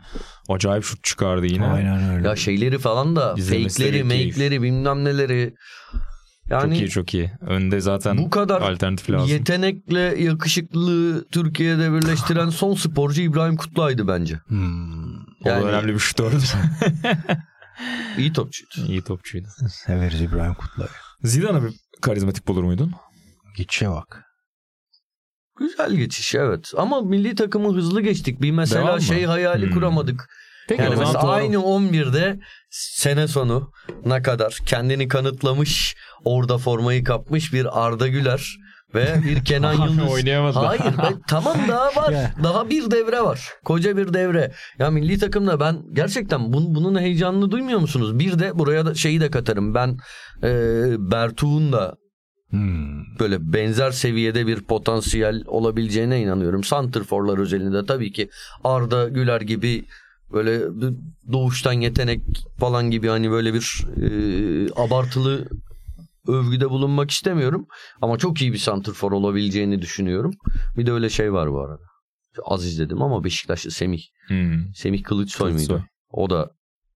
[0.49, 1.65] acayip şut çıkardı yine.
[1.67, 2.27] Aynen öyle.
[2.27, 5.53] Ya şeyleri falan da fake'leri, make'leri bilmem neleri.
[6.49, 7.31] Yani çok iyi çok iyi.
[7.41, 9.27] Önde zaten bu kadar alternatif lazım.
[9.29, 14.35] yetenekle yakışıklılığı Türkiye'de birleştiren son sporcu İbrahim Kutluay'dı bence.
[14.47, 16.37] Hmm, O da Yani- önemli bir şut orada.
[18.17, 18.87] İyi topçuydu.
[18.91, 19.47] iyi topçuydu.
[19.69, 20.87] severiz İbrahim Kutlu'yu.
[21.23, 22.91] Zidane'a bir karizmatik bulur muydun?
[23.57, 24.23] Gidişe bak.
[25.59, 26.71] Güzel geçiş evet.
[26.77, 28.41] Ama milli takımı hızlı geçtik.
[28.41, 29.01] Bir mesela Devam mı?
[29.01, 29.73] şey hayali Hmm.
[29.73, 30.29] kuramadık.
[30.69, 31.31] Peki Yani mesela doğru.
[31.31, 33.71] aynı 11'de sene sonu
[34.05, 38.57] ne kadar kendini kanıtlamış, orada formayı kapmış bir Arda Güler
[38.95, 40.11] ve bir Kenan Yıldız.
[40.11, 40.59] oynayamadı.
[40.59, 42.13] Hayır be, tamam daha var.
[42.43, 43.49] Daha bir devre var.
[43.65, 44.51] Koca bir devre.
[44.79, 48.19] Ya milli takımda ben gerçekten bun, bunun heyecanını duymuyor musunuz?
[48.19, 49.75] Bir de buraya da şeyi de katarım.
[49.75, 49.97] Ben
[50.43, 50.49] e,
[51.11, 51.95] Bertuğ'un da
[52.51, 53.19] Hmm.
[53.19, 56.63] böyle benzer seviyede bir potansiyel olabileceğine inanıyorum.
[56.63, 58.29] Santrforlar özelinde tabii ki
[58.63, 59.85] Arda Güler gibi
[60.33, 60.61] böyle
[61.31, 62.21] doğuştan yetenek
[62.59, 64.09] falan gibi hani böyle bir e,
[64.75, 65.49] abartılı
[66.27, 67.67] övgüde bulunmak istemiyorum.
[68.01, 70.33] Ama çok iyi bir santrfor olabileceğini düşünüyorum.
[70.77, 71.83] Bir de öyle şey var bu arada.
[72.45, 74.03] Az izledim ama Beşiktaşlı Semih.
[74.27, 74.73] Hmm.
[74.75, 75.75] Semih Kılıçsoy Kılıçsoy.
[75.77, 75.87] muydu?
[76.11, 76.51] O da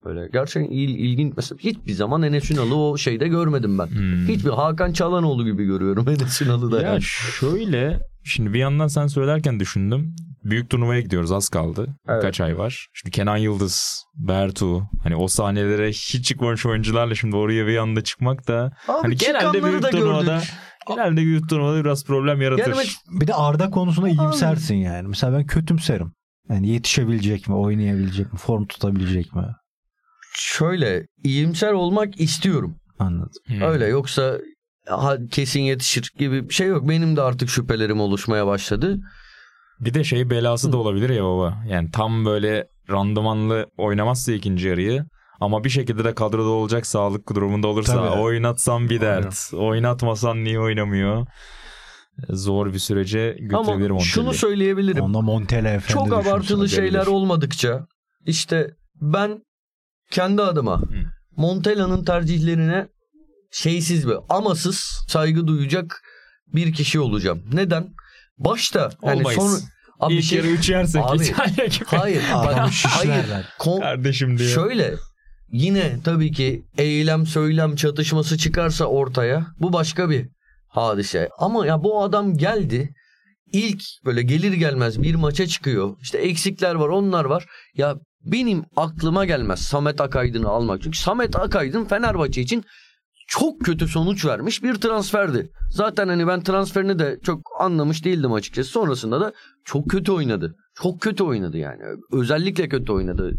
[0.06, 1.32] böyle gerçekten il, ilginç.
[1.36, 3.86] Mesela hiçbir zaman Enes Ünal'ı o şeyde görmedim ben.
[3.86, 4.28] Hmm.
[4.28, 6.82] Hiçbir Hakan Çalhanoğlu gibi görüyorum Enes Ünal'ı da.
[6.82, 7.02] Ya yani.
[7.40, 10.16] şöyle şimdi bir yandan sen söylerken düşündüm.
[10.44, 11.86] büyük turnuvaya gidiyoruz az kaldı.
[12.08, 12.22] Evet.
[12.22, 12.86] Kaç ay var.
[12.94, 18.48] Şimdi Kenan Yıldız, Bertu hani o sahnelere hiç çıkmamış oyuncularla şimdi oraya bir anda çıkmak
[18.48, 20.48] da Abi hani genelde büyük da turnuvada gördük.
[20.88, 22.62] genelde büyük turnuvada biraz problem yaratır.
[22.70, 22.76] Yani
[23.10, 25.08] ben- Bir de Arda konusunda iyimsersin yani.
[25.08, 26.12] Mesela ben kötümserim.
[26.50, 29.42] Yani yetişebilecek mi, oynayabilecek mi, form tutabilecek mi?
[30.38, 32.76] Şöyle iyimser olmak istiyorum.
[32.98, 33.42] Anladım.
[33.46, 33.62] Hmm.
[33.62, 34.38] Öyle yoksa
[34.86, 36.88] ha, kesin yetişir gibi bir şey yok.
[36.88, 38.98] Benim de artık şüphelerim oluşmaya başladı.
[39.80, 41.64] Bir de şey belası da olabilir ya baba.
[41.68, 45.04] Yani tam böyle randımanlı oynamazsa ikinci yarıyı
[45.40, 48.20] ama bir şekilde de kadroda olacak sağlık durumunda olursa Tabii.
[48.20, 49.50] oynatsam bir dert.
[49.54, 51.26] Oynatmasan niye oynamıyor?
[52.28, 55.04] Zor bir sürece götürebilir Ama şunu söyleyebilirim.
[55.04, 57.86] Onda Montella efendi Çok abartılı şeyler olmadıkça
[58.26, 58.70] işte
[59.00, 59.42] ben
[60.10, 60.82] kendi adıma
[61.36, 62.88] Montella'nın tercihlerine
[63.52, 66.02] şeysiz ve amasız saygı duyacak
[66.54, 67.42] bir kişi olacağım.
[67.52, 67.88] Neden?
[68.38, 69.40] Başta yani Olmayız.
[69.40, 69.60] son
[70.00, 71.84] abi bir İlk şey yarı 3 yersek Abi, İtalya gibi.
[71.86, 73.24] hayır bak, Adamı hayır.
[73.58, 74.48] Kon- Kardeşim diye.
[74.48, 74.94] Şöyle
[75.52, 80.28] yine tabii ki eylem söylem çatışması çıkarsa ortaya bu başka bir
[80.68, 81.28] hadise.
[81.38, 82.94] Ama ya bu adam geldi
[83.52, 85.96] ilk böyle gelir gelmez bir maça çıkıyor.
[86.00, 87.46] İşte eksikler var onlar var.
[87.74, 90.82] Ya benim aklıma gelmez Samet Akaydın'ı almak.
[90.82, 92.64] Çünkü Samet Akaydın Fenerbahçe için
[93.28, 95.50] çok kötü sonuç vermiş bir transferdi.
[95.70, 98.70] Zaten hani ben transferini de çok anlamış değildim açıkçası.
[98.70, 99.32] Sonrasında da
[99.64, 100.56] çok kötü oynadı.
[100.74, 101.82] Çok kötü oynadı yani.
[102.12, 103.32] Özellikle kötü oynadı.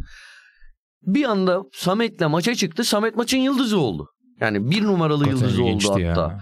[1.01, 2.83] Bir anda Samet'le maça çıktı.
[2.83, 4.07] Samet maçın yıldızı oldu.
[4.39, 6.21] Yani bir numaralı Hakikaten yıldızı oldu hatta.
[6.21, 6.39] ya.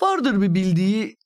[0.00, 1.16] Vardır bir bildiği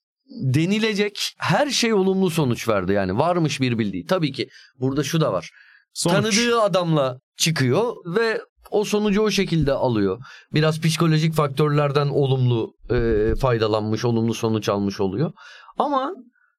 [0.43, 2.93] denilecek her şey olumlu sonuç verdi.
[2.93, 4.05] Yani varmış bir bildiği.
[4.05, 5.49] Tabii ki burada şu da var.
[5.93, 6.35] Sonuç.
[6.35, 10.19] Tanıdığı adamla çıkıyor ve o sonucu o şekilde alıyor.
[10.53, 15.31] Biraz psikolojik faktörlerden olumlu e, faydalanmış, olumlu sonuç almış oluyor.
[15.77, 16.11] Ama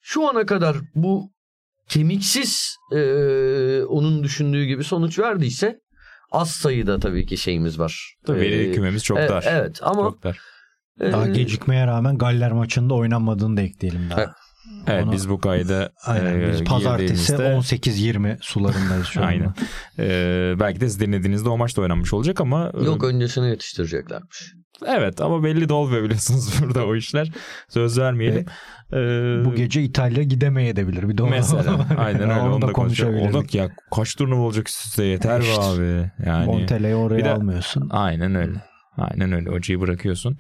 [0.03, 1.31] şu ana kadar bu
[1.89, 2.99] kemiksiz e,
[3.83, 5.79] onun düşündüğü gibi sonuç verdiyse
[6.33, 8.15] az sayıda tabii ki şeyimiz var.
[8.27, 9.45] Tabii E, veri kümemiz çok e, dar.
[9.49, 10.39] Evet ama Çok dar.
[11.01, 14.35] e, Daha gecikmeye rağmen Galler maçında oynanmadığını da ekleyelim daha.
[14.87, 19.29] Evet Ona- biz bu kayda Aynen e, biz pazartesi girdiğimizde- 18-20 sularındayız şu anda.
[19.29, 19.55] Aynen.
[19.99, 24.53] Ee, belki de siz dinlediğinizde o maç da oynanmış olacak ama e, yok öncesine yetiştireceklermiş.
[24.87, 27.31] evet ama belli de olmuyor biliyorsunuz burada o işler.
[27.69, 28.47] Söz vermeyelim.
[28.93, 28.97] Ee,
[29.45, 31.09] Bu gece İtalya gidemeyebilir.
[31.09, 35.05] Bir de mesela aynen öyle Onu onu da da- ya kaç turnuva olacak üst üste
[35.05, 35.63] yeter be İşte.
[35.63, 36.11] abi.
[36.27, 37.89] Yani Montella'yı oraya Bir de- almıyorsun.
[37.93, 38.63] aynen öyle.
[38.97, 39.51] Aynen öyle.
[39.51, 40.39] Hocayı bırakıyorsun.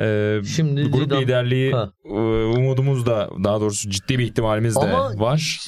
[0.00, 1.90] Ee, Şimdi grup Zidane- liderliği Ha.
[2.04, 2.10] e,
[2.44, 5.60] umudumuz da daha doğrusu ciddi bir ihtimalimiz de Ama var.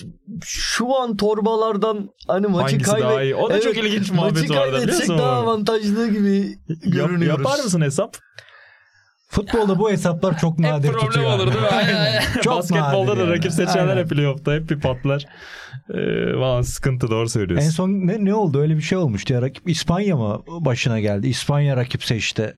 [0.45, 3.11] Şu an torbalardan hani maçı Hangisi kaybet...
[3.11, 3.35] daha iyi?
[3.35, 6.37] O da çok ilginç muhabbet Maçı vardı, biliyorsun daha avantajlı gibi
[6.69, 7.45] Yap- görünüyoruz.
[7.45, 8.17] yapar mısın hesap?
[9.31, 11.31] Futbolda bu hesaplar çok nadir Hep problem tutuyor.
[11.35, 11.67] olur değil mi?
[11.73, 12.23] Aynen.
[12.43, 13.31] Çok Basketbolda da yani.
[13.31, 14.03] rakip seçenler Aynen.
[14.03, 15.25] hep playoff'ta hep bir patlar.
[15.95, 17.67] Ee, Valla sıkıntı doğru söylüyorsun.
[17.67, 18.61] En son ne, ne oldu?
[18.61, 19.43] Öyle bir şey olmuştu ya.
[19.43, 21.29] Rakip İspanya mı başına geldi?
[21.29, 22.55] İspanya rakip seçti.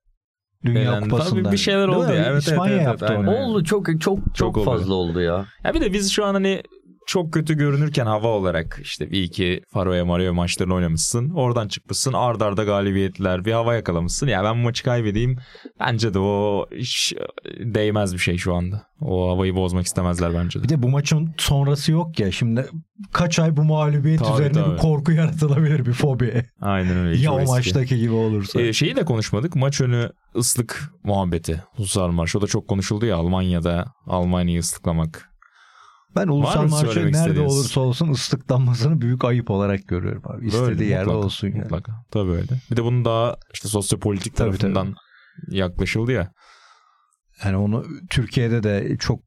[0.64, 1.08] Dünya Eğlendi.
[1.08, 1.42] Kupası'nda.
[1.42, 2.24] Tabii bir şeyler oldu ya.
[2.24, 3.36] Evet, İspanya evet, evet, yaptı evet, onu.
[3.36, 5.46] Oldu çok çok çok, Çok fazla oldu ya.
[5.64, 6.62] Ya bir de biz şu an hani
[7.06, 11.30] çok kötü görünürken hava olarak işte bir iki Faroe Mario maçlarını oynamışsın.
[11.30, 12.12] Oradan çıkmışsın.
[12.12, 14.26] Arda arda galibiyetler bir hava yakalamışsın.
[14.26, 15.36] Ya ben bu maçı kaybedeyim.
[15.80, 17.14] Bence de o hiç
[17.58, 18.82] değmez bir şey şu anda.
[19.00, 20.62] O havayı bozmak istemezler bence de.
[20.64, 22.32] Bir de bu maçın sonrası yok ya.
[22.32, 22.66] Şimdi
[23.12, 24.72] kaç ay bu mağlubiyet Tabii, üzerine tabii.
[24.72, 26.44] bir korku yaratılabilir bir fobi.
[26.60, 27.20] Aynen öyle.
[27.20, 27.52] ya o riski.
[27.52, 28.60] maçtaki gibi olursa.
[28.60, 29.56] Ee, şeyi de konuşmadık.
[29.56, 31.62] Maç önü ıslık muhabbeti.
[31.78, 32.36] Ulusal marş.
[32.36, 35.33] O da çok konuşuldu ya Almanya'da Almanya'yı ıslıklamak.
[36.16, 37.52] Ben ulusal marşı nerede istediğiniz?
[37.52, 40.46] olursa olsun ıslıklanmasını büyük ayıp olarak görüyorum abi.
[40.46, 41.58] İstediği Böyle, yerde mutlaka, olsun yani.
[41.58, 41.92] Mutlaka.
[42.10, 42.60] Tabii öyle.
[42.70, 44.94] Bir de bunun daha işte sosyopolitik Tabii, tarafından
[45.50, 46.32] yaklaşıldı ya.
[47.44, 49.20] Yani onu Türkiye'de de çok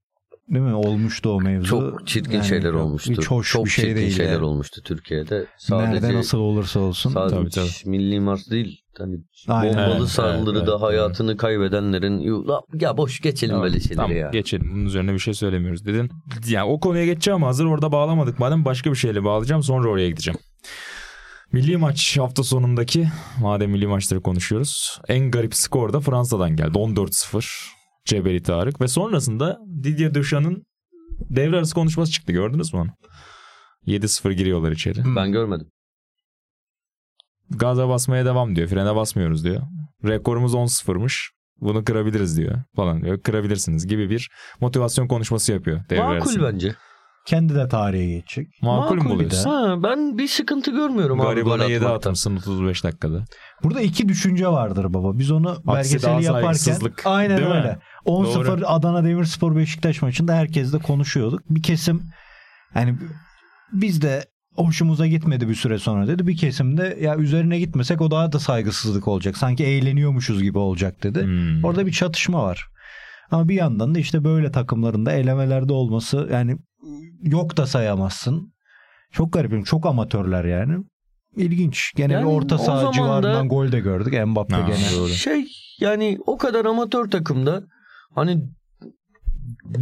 [0.50, 1.68] değil mi olmuştu o mevzu.
[1.68, 3.12] Çok çirkin Yani şeyler olmuştu.
[3.12, 4.12] Hiç hoş çok bir şey çirkin değil.
[4.16, 4.46] şeyler yani.
[4.46, 5.46] olmuştu Türkiye'de.
[5.58, 7.12] Sadece Nerede nasıl olursa olsun.
[7.12, 7.90] sadece Tabii, tabii.
[7.90, 8.82] milli mars değil.
[9.00, 9.76] Hani Aynen.
[9.76, 12.20] bombalı Evet, saldırıda evet, evet, hayatını kaybedenlerin
[12.80, 14.30] ya, boş geçelim Tamam, böyle şeyleri tamam, ya.
[14.30, 14.72] geçelim.
[14.74, 16.10] Bunun üzerine bir şey söylemiyoruz dedin.
[16.48, 18.40] Yani o konuya geçeceğim ama hazır orada bağlamadık.
[18.40, 20.40] Madem başka bir şeyle bağlayacağım sonra oraya gideceğim.
[21.52, 23.08] Milli maç hafta sonundaki
[23.42, 25.00] madem milli maçları konuşuyoruz.
[25.08, 26.78] En garip skor da Fransa'dan geldi.
[26.78, 27.68] 14-0
[28.06, 30.64] Cebeli Tarık ve sonrasında Didier Dechamps'ın
[31.30, 32.32] devre arası konuşması çıktı.
[32.32, 32.90] Gördünüz mü onu?
[33.88, 35.00] 7-0 giriyorlar içeri.
[35.16, 35.68] Ben görmedim.
[37.50, 38.68] Gaza basmaya devam diyor.
[38.68, 39.62] Frene basmıyoruz diyor.
[40.06, 41.30] Rekorumuz 10-0'mış.
[41.62, 43.22] Bunu kırabiliriz diyor falan diyor.
[43.22, 44.30] Kırabilirsiniz gibi bir
[44.62, 45.82] motivasyon konuşması yapıyor.
[45.90, 46.54] devre Makul arasında.
[46.54, 46.76] bence.
[47.28, 48.48] Kendi de tarihe geçecek.
[48.62, 49.50] Makul Makul bir buluyorsun?
[49.50, 51.28] Ha, ben bir sıkıntı görmüyorum abi.
[51.28, 52.10] Garibana gol 7 atmaktan.
[52.10, 53.26] atmışsın 35 dakikada.
[53.64, 55.18] Burada iki düşünce vardır baba.
[55.20, 57.56] Biz onu belgeseli yaparken aynen değil mi?
[57.56, 57.78] öyle.
[58.06, 58.68] 10-0 Doğru.
[58.68, 61.42] Adana Demirspor Beşiktaş maçında herkes de konuşuyorduk.
[61.50, 62.02] Bir kesim
[62.74, 62.96] hani
[63.74, 64.26] biz de
[64.58, 66.28] hoşumuza gitmedi bir süre sonra dedi.
[66.28, 69.38] Bir kesimde ya üzerine gitmesek o daha da saygısızlık olacak.
[69.38, 71.24] Sanki eğleniyormuşuz gibi olacak dedi.
[71.24, 71.64] Hmm.
[71.64, 72.68] Orada bir çatışma var.
[73.32, 76.58] Ama bir yandan da işte böyle takımların da elemelerde olması yani
[77.24, 78.54] yok da sayamazsın.
[79.12, 79.66] Çok garip.
[79.66, 80.84] Çok amatörler yani.
[81.36, 81.94] İlginç.
[81.96, 84.28] Gene Yani bir orta saha civarından da- gol de gördük.
[84.28, 84.98] Mbappe Ha, gene.
[84.98, 85.10] doğru.
[85.10, 85.46] Şey
[85.80, 87.64] yani o kadar amatör takımda
[88.16, 88.44] hani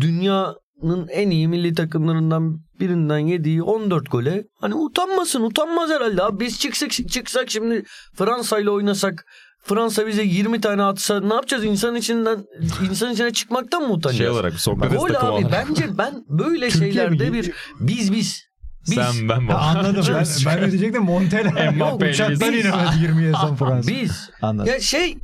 [0.01, 4.43] dünyanın en iyi milli takımlarından birinden yediği 14 gole.
[4.61, 6.23] Hani utanmasın utanmaz herhalde.
[6.23, 7.83] Abi biz çıksak çıksak şimdi
[8.15, 9.25] Fransa ile oynasak
[9.63, 11.63] Fransa bize 20 tane atsa ne yapacağız?
[11.65, 12.45] İnsan içinden
[12.89, 14.17] insan içine çıkmaktan mı utanacağız?
[14.17, 18.45] Şey olarak Sokrates Gol abi bence ben böyle Türkiye şeylerde bir biz biz
[18.87, 19.57] biz Sen ben Ha, baba.
[19.57, 20.05] anladım.
[20.15, 21.71] ben, ben de diyecektim Montella.
[21.71, 23.91] Mbappe Uçaktan inemedi 20 yazan Fransa.
[23.91, 24.73] biz Anladım.
[24.73, 25.17] Ya şey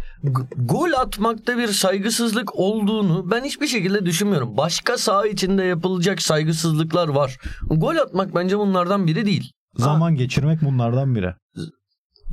[0.58, 4.58] gol atmakta bir saygısızlık olduğunu ben hiçbir şekilde düşünmüyorum.
[4.58, 7.38] Başka saha içinde yapılacak saygısızlıklar var.
[7.70, 9.52] Gol atmak bence bunlardan biri değil.
[9.78, 11.34] Zaman geçirmek bunlardan biri.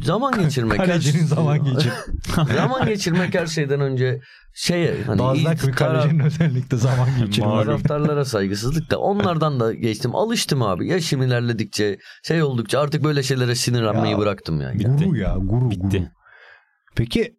[0.03, 0.77] Zaman geçirmek.
[0.79, 1.93] Kalecinin her- zaman geçir.
[2.57, 4.21] zaman geçirmek her şeyden önce
[4.55, 7.65] şeye hani ilk bir kalecinin özellikle zaman geçirmek.
[7.65, 10.15] Taraftarlara saygısızlık da onlardan da geçtim.
[10.15, 10.89] Alıştım abi.
[10.89, 14.83] Yaşım ilerledikçe şey oldukça artık böyle şeylere sinirlenmeyi Ya, bıraktım yani.
[14.83, 15.81] Guru ya guru Bitti.
[15.99, 16.03] guru.
[16.97, 17.37] Peki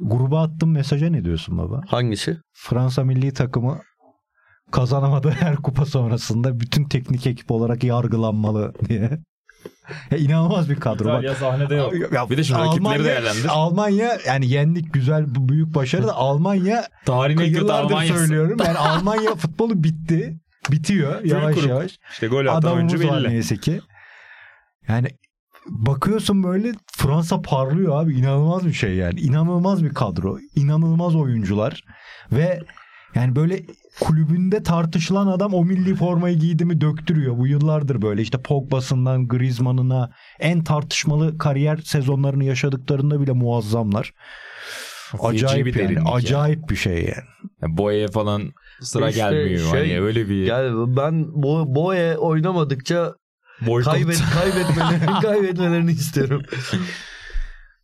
[0.00, 1.82] gruba attığım mesaja ne diyorsun baba?
[1.88, 2.38] Hangisi?
[2.52, 3.80] Fransa milli takımı
[4.70, 9.18] kazanamadığı her kupa sonrasında bütün teknik ekip olarak yargılanmalı diye.
[10.10, 11.04] Ya inanılmaz bir kadro.
[11.04, 12.12] Bak, İtalya sahnede yok.
[12.12, 13.48] Ya, Bir de şimdi rakipleri değerlendir.
[13.48, 18.18] Almanya yani yendik güzel bu büyük başarı da Almanya Tarihin en kötü yıllardır Almanya'sı.
[18.18, 18.56] söylüyorum.
[18.66, 20.38] Yani Almanya futbolu bitti.
[20.70, 21.98] Bitiyor yavaş kurup yavaş.
[22.12, 23.32] İşte gol atan oyuncu Adamımız var belli.
[23.34, 23.80] neyse ki.
[24.88, 25.08] Yani
[25.66, 28.14] bakıyorsun böyle Fransa parlıyor abi.
[28.14, 29.20] inanılmaz bir şey yani.
[29.20, 30.38] İnanılmaz bir kadro.
[30.54, 31.84] inanılmaz oyuncular.
[32.32, 32.60] Ve
[33.14, 33.62] yani böyle
[34.00, 37.38] kulübünde tartışılan adam o milli formayı giydi mi döktürüyor.
[37.38, 44.12] Bu yıllardır böyle işte Pogba'sından Griezmann'ına en tartışmalı kariyer sezonlarını yaşadıklarında bile muazzamlar.
[45.20, 45.94] Acayip bir yani.
[45.94, 46.02] ya.
[46.12, 47.28] Acayip bir şey yani.
[47.62, 49.70] Ya Boya'ya falan sıra İşte gelmiyor.
[49.70, 53.14] şey, hani öyle bir Yani ben Bo- Boye oynamadıkça
[53.66, 53.92] boykot.
[53.92, 56.42] kaybet kaybetmelerini kaybetmelerini istiyorum.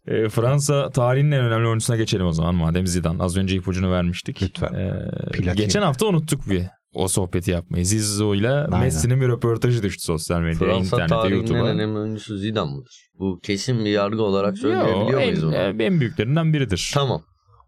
[0.06, 3.22] E, Fransa tarihinin en önemli oyuncusuna geçelim o zaman madem Zidane.
[3.22, 4.42] Az önce ipucunu vermiştik.
[4.42, 4.74] Lütfen.
[4.74, 6.62] E, geçen hafta unuttuk bir
[6.94, 7.86] o sohbeti yapmayı.
[7.86, 8.66] Zizzo ile.
[8.66, 11.68] Messi'nin bir röportajı düştü sosyal medyaya, Fransa internete, tarihinin en YouTube'a.
[11.70, 13.08] önemli oyuncusu Zidane mıdır?
[13.18, 15.54] Bu kesin bir yargı olarak Yo, söyleyebiliyor en, muyuz bunu?
[15.54, 16.90] en, en büyüklerinden biridir.
[16.94, 17.22] Tamam.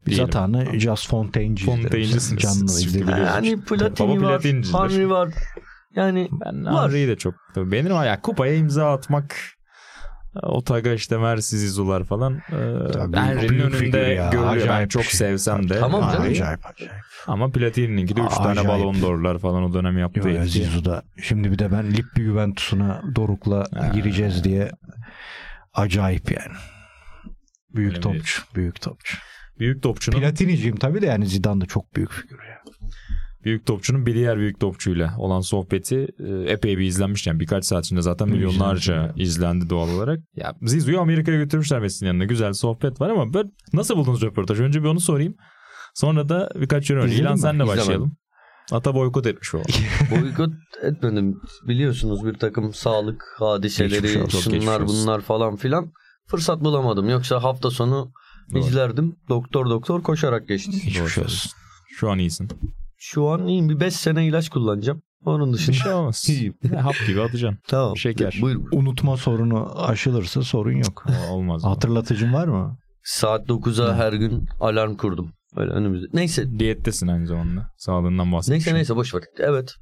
[0.07, 0.25] Biz Diyelim.
[0.25, 1.83] hatanı Just Fontaine'ciyiz.
[1.83, 3.09] Fontaine'cisiniz Canlı siz çünkü izledik.
[3.09, 3.49] biliyorsunuz.
[3.49, 4.42] Yani Platini Baba var.
[4.90, 5.29] Henry var.
[5.94, 6.88] Yani Ben Var.
[6.90, 7.35] Henry'i de çok
[7.90, 9.37] ama ya kupaya imza atmak
[10.42, 14.68] Otaga işte Mersi Zizular falan e, Tabii, Henry'nin önünde ya, görülüyor.
[14.68, 15.12] Ben çok şey.
[15.18, 15.81] sevsem de.
[15.81, 16.31] Tamam canım.
[16.31, 16.92] Acayip acayip.
[17.27, 20.20] Ama Platini'ninki de 3 tane balon d'Or'lar falan o dönem yaptı.
[20.20, 21.03] Yo, ya, Zizou'da.
[21.22, 23.88] Şimdi bir de ben Lippi Juventus'una Doruk'la Ha.
[23.94, 24.70] gireceğiz diye
[25.75, 26.57] acayip yani.
[27.75, 28.42] Büyük Öyle bir- topçu.
[28.55, 29.18] Büyük topçu.
[29.59, 32.59] Büyük topçunun Platiniciyim tabii de yani Zidane da çok büyük figür ya.
[33.46, 37.85] Büyük topçunun bir diğer büyük topçuyla olan sohbeti e, epey bir izlenmiş yani birkaç saat
[37.85, 40.18] içinde zaten milyonlarca izlendi doğal olarak.
[40.37, 42.24] Ya Zizou'yu Amerika'ya götürmüşler Messi'nin yanına.
[42.24, 44.62] Güzel sohbet var ama ben nasıl buldunuz röportajı?
[44.62, 45.35] Önce bir onu sorayım.
[45.94, 47.06] Sonra da birkaç yorum.
[47.06, 47.38] İlan mi?
[47.38, 47.78] senle İzlemedim.
[47.78, 48.16] başlayalım.
[48.72, 49.59] Ata boykot etmiş o.
[50.11, 51.40] boykot etmedim.
[51.68, 55.92] Biliyorsunuz bir takım sağlık Geçmiş hadiseleri, olsun, geçmiş şunlar bunlar falan filan.
[56.26, 57.09] Fırsat bulamadım.
[57.09, 58.12] Yoksa hafta sonu
[58.52, 58.59] Doğru.
[58.59, 59.16] izlerdim.
[59.28, 60.72] Doktor doktor koşarak geçti.
[60.72, 61.50] Hiçbir olsun.
[61.96, 62.48] Şu an iyisin.
[62.98, 63.68] Şu an iyiyim.
[63.68, 65.02] Bir 5 sene ilaç kullanacağım.
[65.24, 65.76] Onun Bir dışında.
[65.76, 66.26] şey olmaz.
[66.28, 66.54] İyiyim.
[66.82, 67.59] Hap gibi atacaksın.
[67.68, 67.96] Tamam.
[67.96, 68.38] Şeker.
[68.42, 68.61] Buyur.
[68.72, 71.06] Unutma sorunu aşılırsa sorun yok.
[71.30, 71.64] Olmaz.
[71.64, 72.78] Hatırlatıcın var mı?
[73.02, 75.32] Saat 9'a her gün alarm kurdum.
[75.56, 76.06] Öyle önümüzde.
[76.12, 76.59] Neyse.
[76.59, 77.70] Diyettesin aynı zamanda.
[77.76, 78.52] Sağlığından bahsetmişsin.
[78.70, 79.22] Neyse neyse boş ver.
[79.38, 79.74] Evet.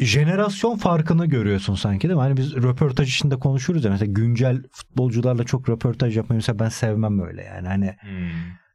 [0.00, 2.20] Jenerasyon farkını görüyorsun sanki değil mi?
[2.20, 7.18] Hani biz röportaj içinde konuşuruz ya mesela güncel futbolcularla çok röportaj yapmayı mesela ben sevmem
[7.20, 7.68] böyle yani.
[7.68, 8.30] Hani Hmm.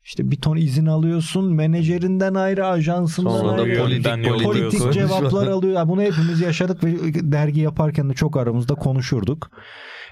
[0.07, 3.79] İşte bir ton izin alıyorsun menajerinden ayrı ajansından Sonra da ayrı.
[3.79, 5.73] politik politik, cevaplar alıyor.
[5.73, 6.91] Ya Bunu hepimiz yaşadık ve
[7.31, 9.51] dergi yaparken de çok aramızda konuşurduk.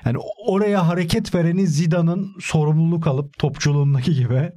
[0.06, 4.52] Yani oraya hareket vereni Zidane'ın sorumluluk alıp topçuluğundaki gibi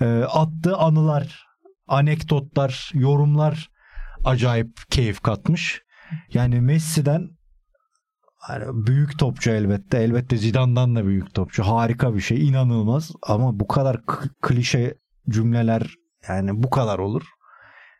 [0.00, 1.46] e, attığı anılar,
[1.88, 3.70] anekdotlar, yorumlar
[4.24, 5.82] acayip keyif katmış.
[6.32, 7.28] Yani Messi'den
[8.40, 9.98] hani büyük topçu elbette.
[9.98, 11.62] Elbette Zidane'dan da büyük topçu.
[11.62, 12.48] Harika bir şey.
[12.48, 13.10] inanılmaz.
[13.22, 14.00] Ama bu kadar
[14.42, 14.94] klişe
[15.28, 15.94] cümleler
[16.28, 17.22] yani bu kadar olur.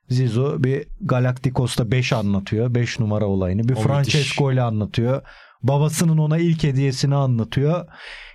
[0.08, 2.74] Zizou bir Galacticos'ta 5 anlatıyor.
[2.74, 3.68] 5 numara olayını.
[3.68, 5.22] Bir O Francesco ile anlatıyor.
[5.62, 7.86] Babasının ona ilk hediyesini anlatıyor.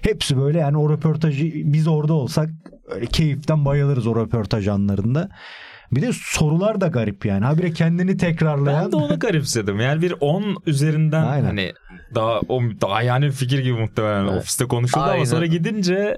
[0.01, 2.49] Hepsi böyle yani o röportajı biz orada olsak
[2.87, 5.29] öyle keyiften bayılırız o röportaj anlarında.
[5.91, 7.45] Bir de sorular da garip yani.
[7.45, 8.85] Habire kendini tekrarlayan.
[8.85, 9.79] Ben de onu garipsedim.
[9.79, 11.45] Yani bir 10 üzerinden Aynen.
[11.45, 11.73] hani
[12.15, 14.37] daha o daha yani fikir gibi muhtemelen Evet.
[14.41, 15.15] ofiste konuşuldu Aynen.
[15.15, 16.17] ama sonra gidince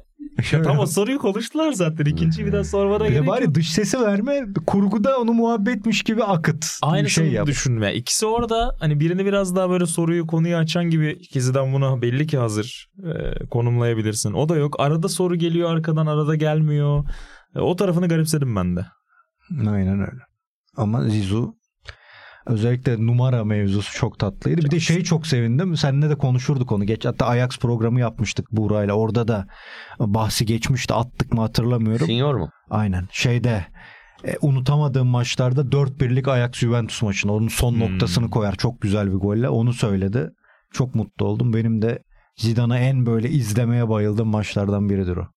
[0.51, 2.05] ya tam o soruyu konuştular zaten.
[2.05, 3.55] İkinciyi bir daha sormana Bir gerek bari yok.
[3.55, 4.45] dış sesi verme.
[4.67, 6.65] Kurguda onu muhabbetmiş gibi akıt.
[7.03, 7.47] Bir şey yap.
[7.47, 7.93] düşünme.
[7.95, 12.37] İkisi orada hani birini biraz daha böyle soruyu konuyu açan gibi ikisinden buna belli ki
[12.37, 14.33] hazır e, konumlayabilirsin.
[14.33, 14.75] O da yok.
[14.79, 17.03] Arada soru geliyor arkadan arada gelmiyor.
[17.55, 18.85] E, o tarafını garipsedim ben de.
[19.69, 20.21] Aynen öyle.
[20.77, 21.56] Ama Zizu
[22.47, 24.61] özellikle numara mevzusu çok tatlıydı.
[24.61, 25.77] Bir de şey çok sevindim.
[25.77, 26.85] Seninle de konuşurduk onu.
[26.85, 28.93] Geç hatta Ajax programı yapmıştık Buğra'yla.
[28.93, 29.47] Orada da
[29.99, 30.93] bahsi geçmişti.
[30.93, 32.07] Attık mı hatırlamıyorum.
[32.07, 32.49] Senior mu?
[32.69, 33.07] Aynen.
[33.11, 33.65] Şeyde
[34.25, 37.79] e, unutamadığım maçlarda 4-1'lik Ajax Juventus maçında onun son Hmm.
[37.79, 38.55] noktasını koyar.
[38.55, 39.49] Çok güzel bir golle.
[39.49, 40.29] Onu söyledi.
[40.73, 41.53] Çok mutlu oldum.
[41.53, 41.99] Benim de
[42.35, 45.27] Zidane'ı en böyle izlemeye bayıldığım maçlardan biridir o.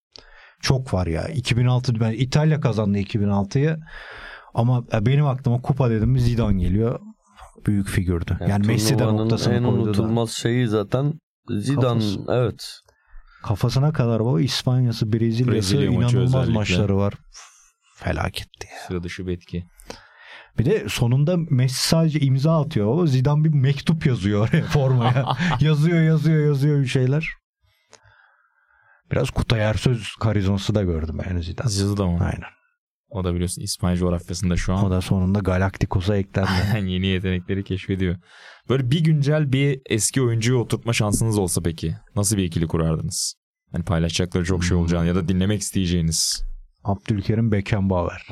[0.63, 1.29] Çok var ya.
[1.29, 3.77] 2006 ben İtalya kazandı 2006'yı.
[4.55, 7.01] Ama e, benim aklıma kupa dedim mi Zidane geliyor.
[7.67, 8.39] Büyük figürdü.
[8.49, 9.83] Yani, Messi de noktasını en koydu da.
[9.83, 11.13] unutulmaz şeyi zaten
[11.51, 12.01] Zidane.
[12.01, 12.21] Kafası.
[12.29, 12.81] Evet.
[13.43, 16.53] Kafasına kadar baba İspanya'sı, Brezilya'sı Brezilya inanılmaz özellikle.
[16.53, 17.15] maçları var.
[17.97, 18.87] Felaketti ya.
[18.87, 19.65] Sıra dışı bir etki.
[20.59, 22.87] Bir de sonunda Messi sadece imza atıyor.
[22.87, 25.37] O Zidane bir mektup yazıyor oraya formaya.
[25.61, 27.29] yazıyor yazıyor yazıyor bir şeyler.
[29.13, 31.97] Biraz Kutay Ersöz karizması da gördüm yani Zidane.
[31.97, 32.19] Da mı?
[32.21, 32.60] Aynen.
[33.11, 34.85] O da biliyorsun İspanya coğrafyasında şu an.
[34.85, 36.51] O da sonunda Galacticos'a eklendi.
[36.91, 38.17] yeni yetenekleri keşfediyor.
[38.69, 43.35] Böyle bir güncel bir eski oyuncuyu oturtma şansınız olsa peki nasıl bir ikili kurardınız?
[43.73, 46.45] Hani paylaşacakları çok şey olacağını ya da dinlemek isteyeceğiniz.
[46.85, 48.27] Abdülkerim Beckenbauer.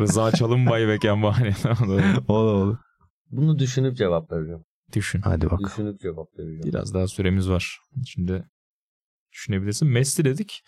[0.00, 1.54] Rıza Çalınbay Kembani.
[2.28, 2.76] O da olur.
[3.30, 4.64] Bunu düşünüp cevap vereceğim.
[4.92, 5.20] Düşün.
[5.20, 5.60] Hadi bak.
[5.60, 6.62] Düşünüp cevap vereceğim.
[6.64, 7.78] Biraz daha süremiz var.
[8.06, 8.44] Şimdi
[9.32, 9.88] düşünebilirsin.
[9.88, 10.64] Messi dedik.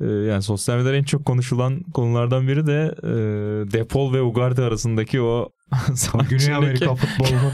[0.00, 3.08] Ee, yani sosyal medyada en çok konuşulan konulardan biri de e,
[3.72, 5.48] Depol ve Ugarte arasındaki o
[6.30, 7.52] Güney Amerika futbolunun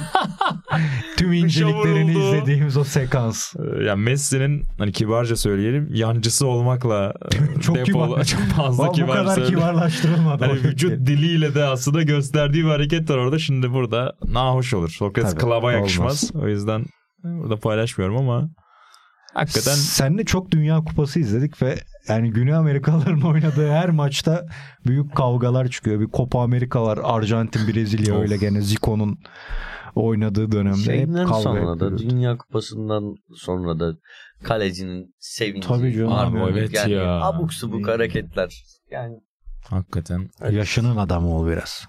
[1.16, 2.36] tüm inceliklerini vuruldu.
[2.36, 3.54] izlediğimiz o sekans.
[3.56, 7.14] Ee, Yani Messi'nin hani kibarca söyleyelim yancısı olmakla
[7.56, 8.24] e, Çok Depol kibar.
[8.24, 9.50] çok fazla bu kibar kadar söyledi.
[9.54, 10.44] kibarlaştırılmadı.
[10.44, 13.38] Hani vücut diliyle de aslında gösterdiği bir hareket var orada.
[13.38, 14.90] Şimdi burada nahoş olur.
[14.90, 16.30] Sokrates klaba yakışmaz.
[16.34, 16.84] O yüzden
[17.24, 18.50] burada paylaşmıyorum ama
[19.34, 24.46] hakikaten Seninle çok Dünya Kupası izledik ve yani Güney Amerikalıların oynadığı her maçta
[24.86, 26.00] büyük kavgalar çıkıyor.
[26.00, 26.98] Bir Copa Amerika var.
[27.02, 29.18] Arjantin, Brezilya öyle gene Zico'nun
[29.94, 31.98] oynadığı dönemde Şeyden hep kavga sonra da yapıyordu.
[31.98, 33.96] Dünya Kupası'ndan sonra da
[34.42, 35.68] kalecinin sevinci.
[35.68, 36.12] Tabii canım.
[36.12, 37.20] Abi evet yani ya.
[37.20, 38.62] Abuk subuk hareketler.
[38.90, 39.14] Yani
[39.70, 41.86] hakikaten Yaşının adamı ol biraz.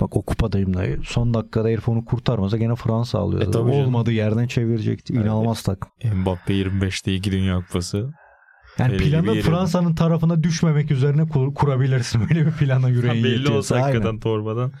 [0.00, 3.48] Bak o kupadayım da son dakikada herif onu kurtarmasa gene Fransa alıyordu.
[3.48, 3.70] E tabii.
[3.70, 5.12] Olmadığı yerden çevirecekti.
[5.12, 5.90] İnanılmaz takım.
[6.14, 8.10] Mbappe 25'te 2 Dünya Kupası.
[8.78, 9.34] Yani gibi planı.
[9.40, 12.20] Fransa'nın tarafına düşmemek üzerine kur- kurabilirsin.
[12.30, 13.58] Böyle bir plana yüreğin Belli yetiyorsa.
[13.58, 13.86] olsa Aynen.
[13.86, 14.72] hakikaten torbadan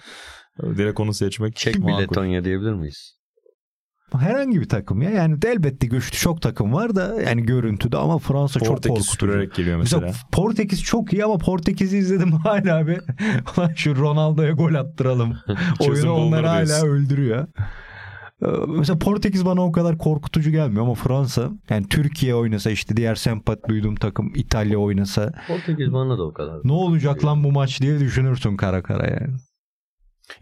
[0.62, 2.02] direkt onu seçmek Çek makul.
[2.02, 3.19] Letonya diyebilir miyiz?
[4.18, 5.10] Herhangi bir takım ya.
[5.10, 9.10] Yani elbette güçlü çok takım var da yani görüntüde ama Fransa çok Portekiz korkutucu.
[9.12, 10.28] süpürerek geliyor Mesela mesela.
[10.32, 12.98] Portekiz çok iyi ama Portekiz'i izledim hala abi.
[13.58, 15.36] Ulan şu Ronaldo'ya gol attıralım.
[15.80, 16.86] Oyunu onları hala diyorsun.
[16.88, 17.46] öldürüyor.
[18.42, 23.14] Ee, Mesela Portekiz bana o kadar korkutucu gelmiyor ama Fransa yani Türkiye oynasa işte diğer
[23.14, 26.56] sempat duyduğum takım İtalya oynasa Portekiz bana da o kadar.
[26.64, 29.36] ne olacak lan bu maç diye düşünürsün kara kara yani.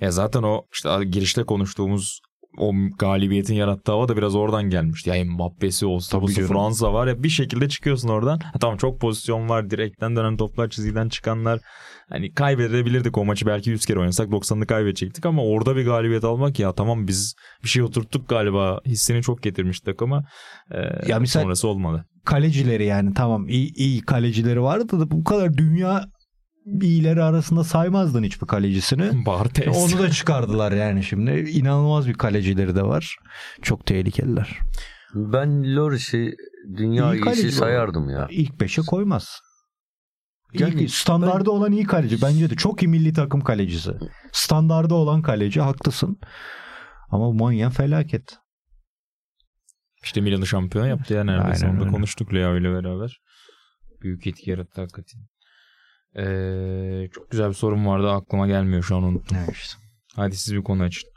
[0.00, 2.20] Ya zaten o işte girişte konuştuğumuz
[2.58, 5.10] o galibiyetin yarattığı hava da biraz oradan gelmişti.
[5.10, 6.48] Ya Mbappe'si olsa canım.
[6.48, 8.38] Fransa var ya bir şekilde çıkıyorsun oradan.
[8.38, 11.60] Ha, tamam çok pozisyon var direkten dönen toplar çizgiden çıkanlar.
[12.08, 16.58] Hani kaybedebilirdik o maçı belki 100 kere oynasak 90'ını kaybedecektik ama orada bir galibiyet almak
[16.60, 20.24] ya tamam biz bir şey oturttuk galiba hissini çok getirmiş takıma.
[20.70, 20.76] Ee,
[21.08, 22.04] Ya misal- sonrası olmadı.
[22.24, 26.04] kalecileri yani tamam iyi, iyi kalecileri vardı da bu kadar dünya
[26.82, 29.26] iyileri arasında saymazdın hiçbir kalecisini.
[29.26, 29.76] Bartes.
[29.76, 31.30] Onu da çıkardılar yani şimdi.
[31.50, 33.16] İnanılmaz bir kalecileri de var.
[33.62, 34.58] Çok tehlikeliler.
[35.14, 36.34] Ben Loris'i
[36.76, 38.26] dünya İyi iyisi sayardım ya.
[38.30, 39.40] İlk beşe koymaz.
[40.52, 42.22] İlk, Yani standardı olan iyi kaleci.
[42.22, 43.92] Bence de çok iyi milli takım kalecisi.
[44.32, 46.18] Standardı olan kaleci haklısın.
[47.10, 48.38] Ama Monyen felaket.
[50.04, 51.66] İşte Milan'ı şampiyon yaptı ya neredeyse.
[51.66, 51.94] Aynen Onu da öyle.
[51.96, 53.20] konuştuk Leo ile beraber.
[54.02, 55.20] Büyük etki yarattı hakikaten.
[56.18, 59.38] Ee, çok güzel bir sorum vardı aklıma gelmiyor şu an unuttum.
[59.52, 59.74] İşte.
[60.16, 61.10] Hadi siz bir konu açın.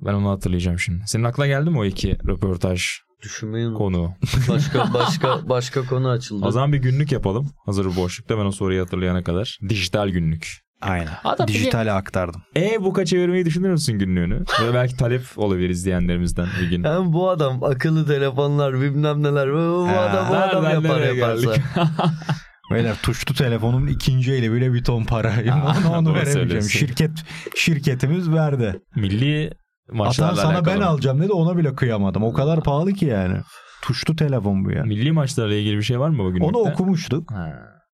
[0.00, 1.02] Ben onu hatırlayacağım şimdi.
[1.06, 2.86] Senin aklına geldi mi o iki röportaj
[3.22, 3.78] Düşünmeyi unut.
[3.78, 4.14] konu?
[4.48, 6.46] Başka başka başka konu açıldı.
[6.46, 7.50] O zaman bir günlük yapalım.
[7.66, 9.58] Hazır bu boşlukta ben o soruyu hatırlayana kadar.
[9.68, 10.48] Dijital günlük.
[10.80, 11.12] Aynen.
[11.24, 12.42] Adam Dijitale aktardım.
[12.56, 14.40] E-book'a çevirmeyi düşünür müsün günlüğünü?
[14.62, 16.84] Ve belki talep olabilir izleyenlerimizden bir gün.
[16.84, 19.52] Hem bu adam akıllı telefonlar bilmem neler.
[19.52, 21.54] Bu, bu adam bu adam yapar yaparsa.
[22.70, 25.32] Beyler tuşlu telefonun ikinci eli bile bir ton para.
[25.86, 26.62] onu onu veremeyeceğim.
[26.62, 27.10] Şirket
[27.56, 28.80] şirketimiz verdi.
[28.96, 29.50] Milli
[29.92, 30.74] maçlarla Atan sana alakalı.
[30.76, 32.22] ben alacağım dedi ona bile kıyamadım.
[32.22, 33.40] O kadar pahalı ki yani.
[33.82, 34.84] Tuşlu telefon bu ya.
[34.84, 36.40] Milli maçlarla ilgili bir şey var mı bugün?
[36.40, 37.32] Onu okumuştuk.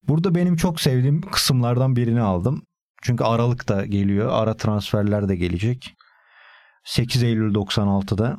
[0.08, 2.62] Burada benim çok sevdiğim kısımlardan birini aldım.
[3.02, 4.28] Çünkü Aralık da geliyor.
[4.32, 5.94] Ara transferler de gelecek.
[6.84, 8.38] 8 Eylül 96'da.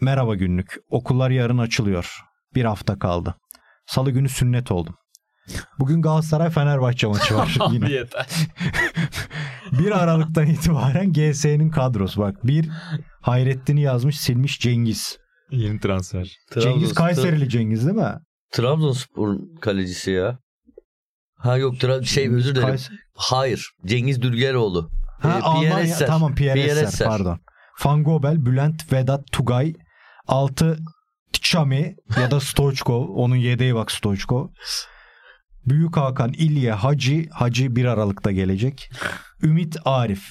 [0.00, 0.76] Merhaba günlük.
[0.90, 2.20] Okullar yarın açılıyor.
[2.54, 3.34] Bir hafta kaldı.
[3.86, 4.94] Salı günü sünnet oldum.
[5.78, 7.90] Bugün Galatasaray Fenerbahçe maçı var yine.
[7.92, 8.26] yeter.
[9.78, 12.46] 1 Aralık'tan itibaren GS'nin kadrosu bak.
[12.46, 12.68] Bir
[13.22, 15.18] Hayrettin'i yazmış silmiş Cengiz.
[15.50, 16.36] Yeni transfer.
[16.60, 18.14] Cengiz Trabzonspor- Kayseri'li Cengiz değil mi?
[18.52, 20.38] Trabzonspor kalecisi ya.
[21.36, 22.68] Ha yok Tra- şey özür dilerim.
[22.74, 23.70] Kays- Hayır.
[23.86, 24.90] Cengiz Dülgeroğlu.
[25.20, 26.06] Ha, Ee, Almanya, Pierre Esser.
[26.06, 27.08] tamam Pierre, Pierre Esser, Esser.
[27.08, 27.38] pardon.
[27.84, 29.72] Van Gobel, Bülent, Vedat, Tugay,
[30.26, 30.78] 6
[31.32, 33.08] Çami ya da Stoichkov.
[33.08, 34.48] Onun yedeği bak Stoichkov.
[35.70, 37.26] Büyük Hakan, İlye, Hacı.
[37.30, 38.90] Hacı 1 Aralık'ta gelecek.
[39.42, 40.30] Ümit Arif.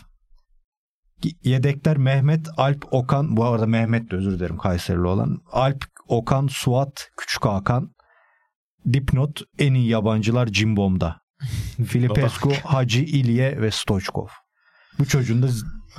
[1.44, 3.38] Yedekler Mehmet, Alp, Okan.
[3.38, 5.38] Bu arada Mehmet de özür dilerim Kayserili olan.
[5.52, 7.92] Alp, Okan, Suat, Küçük Hakan.
[8.94, 11.22] Dipnot en iyi yabancılar Cimbom'da.
[11.88, 14.28] Filipescu, Hacı, İlye ve Stoichkov.
[15.00, 15.48] Bu çocuğun da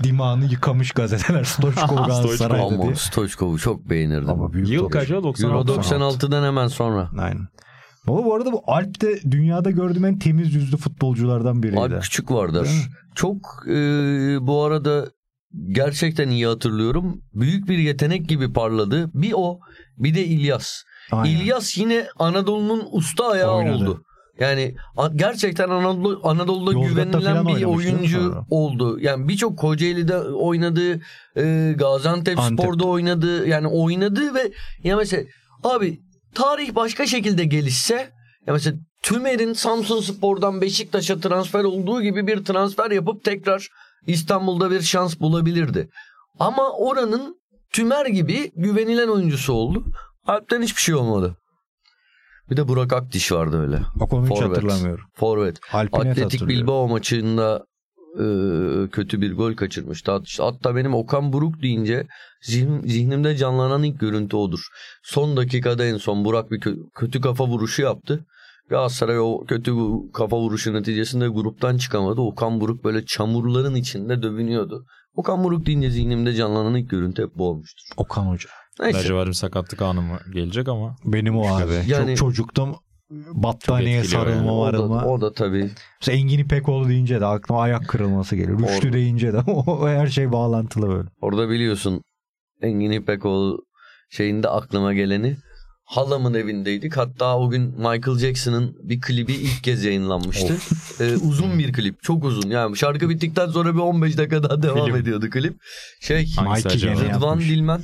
[0.02, 2.94] dimağını yıkamış gazeteler Stoichkov Galatasaray'da diye.
[2.94, 4.30] Stoichkov'u çok beğenirdim.
[4.30, 5.14] Ama büyük Yıl kaç o?
[5.14, 5.24] Euro
[5.66, 6.26] 96.
[6.26, 7.10] 96'dan hemen sonra.
[7.18, 7.48] Aynen.
[8.08, 11.80] Baba bu arada bu Alp de dünyada gördüğüm en temiz yüzlü futbolculardan biriydi.
[11.80, 12.68] Alp Küçük vardır.
[13.14, 13.72] Çok e,
[14.40, 15.06] bu arada
[15.68, 17.22] gerçekten iyi hatırlıyorum.
[17.34, 19.10] Büyük bir yetenek gibi parladı.
[19.14, 19.58] Bir o
[19.96, 20.82] bir de İlyas.
[21.12, 21.36] Aynen.
[21.36, 23.84] İlyas yine Anadolu'nun usta ayağı Oynadı.
[23.84, 24.02] oldu.
[24.40, 24.74] Yani
[25.16, 29.00] gerçekten Anadolu Anadolu'da Yozgat'ta güvenilen bir oyuncu oldu.
[29.00, 31.00] Yani birçok Kocaeli'de oynadı,
[31.36, 32.62] e, Gaziantep Antep'te.
[32.62, 33.48] Spor'da oynadı.
[33.48, 34.52] Yani oynadı ve
[34.84, 35.22] ya mesela
[35.64, 36.00] abi
[36.34, 37.94] tarih başka şekilde gelişse
[38.46, 43.68] ya mesela Tümer'in Samsun Spor'dan Beşiktaş'a transfer olduğu gibi bir transfer yapıp tekrar
[44.06, 45.88] İstanbul'da bir şans bulabilirdi.
[46.38, 47.38] Ama oranın
[47.72, 49.84] Tümer gibi güvenilen oyuncusu oldu.
[50.26, 51.36] Alp'ten hiçbir şey olmadı.
[52.50, 53.80] Bir de Burak Akdiş vardı öyle.
[53.94, 54.56] Bak onu hiç Forvet.
[54.56, 55.04] hatırlamıyorum.
[55.14, 55.60] Forvet.
[55.72, 56.48] Atletik.
[56.48, 57.66] Bilbao maçında
[58.14, 58.24] e,
[58.92, 60.12] kötü bir gol kaçırmıştı.
[60.12, 62.06] Hat- Hatta benim Okan Buruk deyince
[62.42, 64.60] zihnim- zihnimde canlanan ilk görüntü odur.
[65.02, 68.24] Son dakikada en son Burak bir kö- kötü kafa vuruşu yaptı.
[68.70, 69.74] Galatasaray o kötü
[70.14, 72.20] kafa vuruşu neticesinde gruptan çıkamadı.
[72.20, 74.84] Okan Buruk böyle çamurların içinde dövünüyordu.
[75.14, 77.84] Okan Buruk deyince zihnimde canlanan ilk görüntü hep bu olmuştur.
[77.96, 78.48] Okan Hoca.
[78.80, 78.98] Neyse.
[79.26, 80.96] Bir sakatlık anı mı gelecek ama.
[81.04, 81.72] Benim o abi.
[81.86, 82.76] Yani- Çok çocuktum.
[83.10, 84.50] Etkiliyor sarılma yani.
[84.50, 85.04] O da, varılma.
[85.04, 85.70] o da tabii.
[86.00, 88.58] Mesela Engin İpekoğlu deyince de aklıma ayak kırılması geliyor.
[88.58, 88.92] Rüştü Orada.
[88.92, 91.08] deyince de o her şey bağlantılı böyle.
[91.20, 92.02] Orada biliyorsun
[92.62, 93.64] Engin İpekoğlu
[94.10, 95.36] şeyinde aklıma geleni
[95.88, 96.96] halamın evindeydik.
[96.96, 100.56] Hatta o gün Michael Jackson'ın bir klibi ilk kez yayınlanmıştı.
[101.00, 102.02] Ee, uzun bir klip.
[102.02, 102.50] Çok uzun.
[102.50, 104.96] Yani şarkı bittikten sonra bir 15 dakika daha devam Film.
[104.96, 105.56] ediyordu klip.
[106.00, 107.40] Şey Rıdvan.
[107.40, 107.80] Dilmen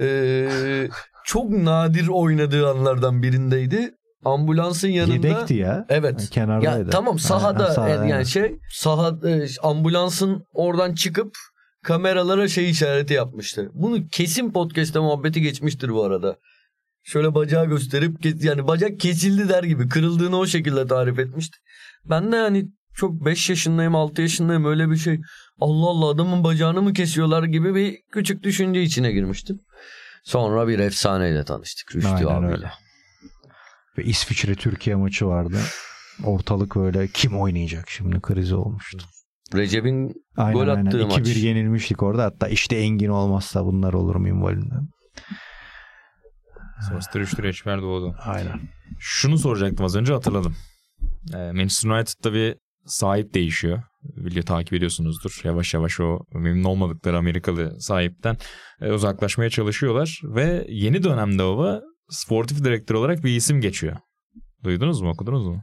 [0.00, 0.88] ee,
[1.24, 3.94] çok nadir oynadığı anlardan birindeydi.
[4.24, 5.86] Ambulansın yanında Yedekti ya.
[5.88, 6.30] Evet.
[6.30, 6.78] Kenardaydı.
[6.78, 8.22] Ya tamam sahada Ha, sahada, yani, aynen.
[8.22, 11.32] şey saha e, ambulansın oradan çıkıp
[11.84, 13.70] kameralara şey işareti yapmıştı.
[13.74, 16.36] Bunu kesin podcast'te muhabbeti geçmiştir bu arada.
[17.02, 21.56] Şöyle bacağı gösterip yani bacak kesildi der gibi kırıldığını o şekilde tarif etmişti.
[22.04, 25.20] Ben de yani çok 5 yaşındayım 6 yaşındayım öyle bir şey.
[25.60, 29.60] Allah Allah adamın bacağını mı kesiyorlar gibi bir küçük düşünce içine girmiştim.
[30.24, 32.52] Sonra bir efsaneyle tanıştık Rüştü Aynen abiyle.
[32.52, 32.70] öyle.
[34.00, 35.58] Ve İsviçre Türkiye maçı vardı.
[36.24, 39.04] Ortalık böyle kim oynayacak şimdi krizi olmuştu.
[39.54, 40.86] Recep'in Aynen Gol aynen.
[40.86, 41.36] attığı 2-1 maç.
[41.36, 42.24] yenilmiştik orada.
[42.24, 44.74] Hatta işte Engin olmazsa bunlar olur minvalinde.
[46.88, 48.16] Sonrasında rüştü reçber doğdu.
[48.24, 48.60] Aynen.
[48.98, 50.56] Şunu soracaktım az önce hatırladım.
[51.34, 53.82] Ee, Manchester United'da bir sahip değişiyor.
[54.04, 55.40] Video takip ediyorsunuzdur.
[55.44, 58.36] Yavaş yavaş o memnun olmadıkları Amerikalı sahipten
[58.80, 60.20] e, uzaklaşmaya çalışıyorlar.
[60.24, 61.80] Ve yeni dönemde ova
[62.10, 63.96] sportif direktör olarak bir isim geçiyor.
[64.64, 65.62] Duydunuz mu okudunuz mu?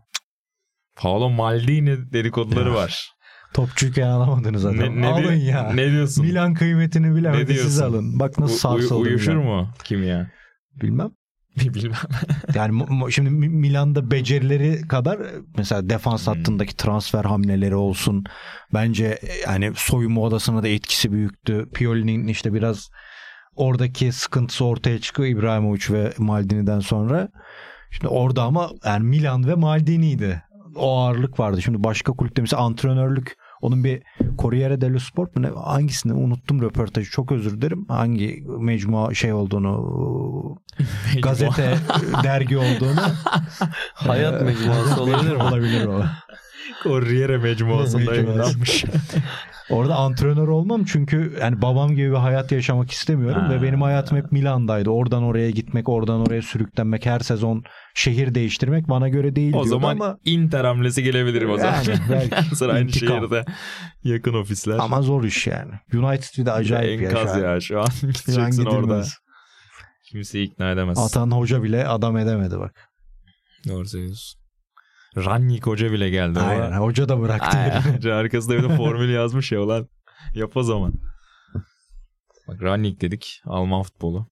[0.95, 2.75] Paolo Maldini dedikoduları Ya.
[2.75, 3.11] var.
[3.53, 4.77] Topçuyken alamadınız adam.
[4.79, 5.73] Ne, ne, alın di- ya.
[5.73, 6.25] ne diyorsun?
[6.25, 8.19] Milan kıymetini bilemedi siz alın.
[8.19, 9.45] Bak nasıl U- uy- sarsıldı uyuşur Milan.
[9.45, 10.31] mu kimya?
[10.81, 11.09] Bilmem.
[11.57, 11.91] Bilmem.
[12.55, 15.19] Yani şimdi Mi- Milan'da becerileri kadar
[15.57, 16.33] mesela defans Hmm.
[16.33, 18.23] hattındaki transfer hamleleri olsun.
[18.73, 21.69] Bence e, yani soyunma odasına da etkisi büyüktü.
[21.73, 22.89] Pioli'nin işte biraz
[23.57, 27.29] oradaki sıkıntısı ortaya çıkıyor İbrahimovic ve Maldini'den sonra.
[27.91, 30.43] Şimdi orada ama yani Milan ve Maldini'ydi.
[30.75, 31.61] O ağırlık vardı.
[31.61, 34.03] Şimdi başka kulüpte mesela antrenörlük onun bir
[34.39, 37.85] Corriere dello Sport mu ne hangisini unuttum röportajı çok özür dilerim.
[37.87, 40.61] Hangi mecmua şey olduğunu
[41.21, 41.77] gazete
[42.23, 43.01] dergi olduğunu.
[43.93, 45.43] Hayat mecmuası olabilir mi?
[45.43, 46.03] olabilir o.
[46.83, 48.21] Corriere mecmuasında Mecmuası.
[48.21, 48.85] yayınlanmış.
[49.69, 53.49] Orada antrenör olmam çünkü yani babam gibi bir hayat yaşamak istemiyorum Ha.
[53.53, 54.89] ve benim hayatım hep Milan'daydı.
[54.89, 57.63] Oradan oraya gitmek, oradan oraya sürüklenmek, her sezon
[57.95, 61.73] şehir değiştirmek bana göre değil o zaman ama Inter hamlesi gelebilir o zaman.
[61.87, 62.55] Yani belki.
[62.55, 63.17] Sıra aynı İntikam.
[63.19, 63.45] şehirde
[64.03, 64.77] yakın ofisler.
[64.79, 65.71] ama zor iş yani.
[65.93, 67.09] United bir de acayip ya.
[67.09, 69.03] Enkaz ya şu an gideceksin orada.
[70.11, 70.97] Kimseyi ikna edemez.
[70.97, 72.89] Atan hoca bile adam edemedi bak.
[73.67, 74.41] Doğru söylüyorsun.
[75.25, 76.39] Rannik hoca bile geldi.
[76.39, 76.61] Aynen.
[76.61, 76.77] Aynen.
[76.77, 77.57] Hoca da bıraktı.
[77.57, 78.13] yerini.
[78.13, 79.87] Arkasında bir de formül yazmış ya ulan.
[80.33, 80.93] Yap o zaman.
[82.47, 83.41] Bak Rannik dedik.
[83.45, 84.27] Alman futbolu.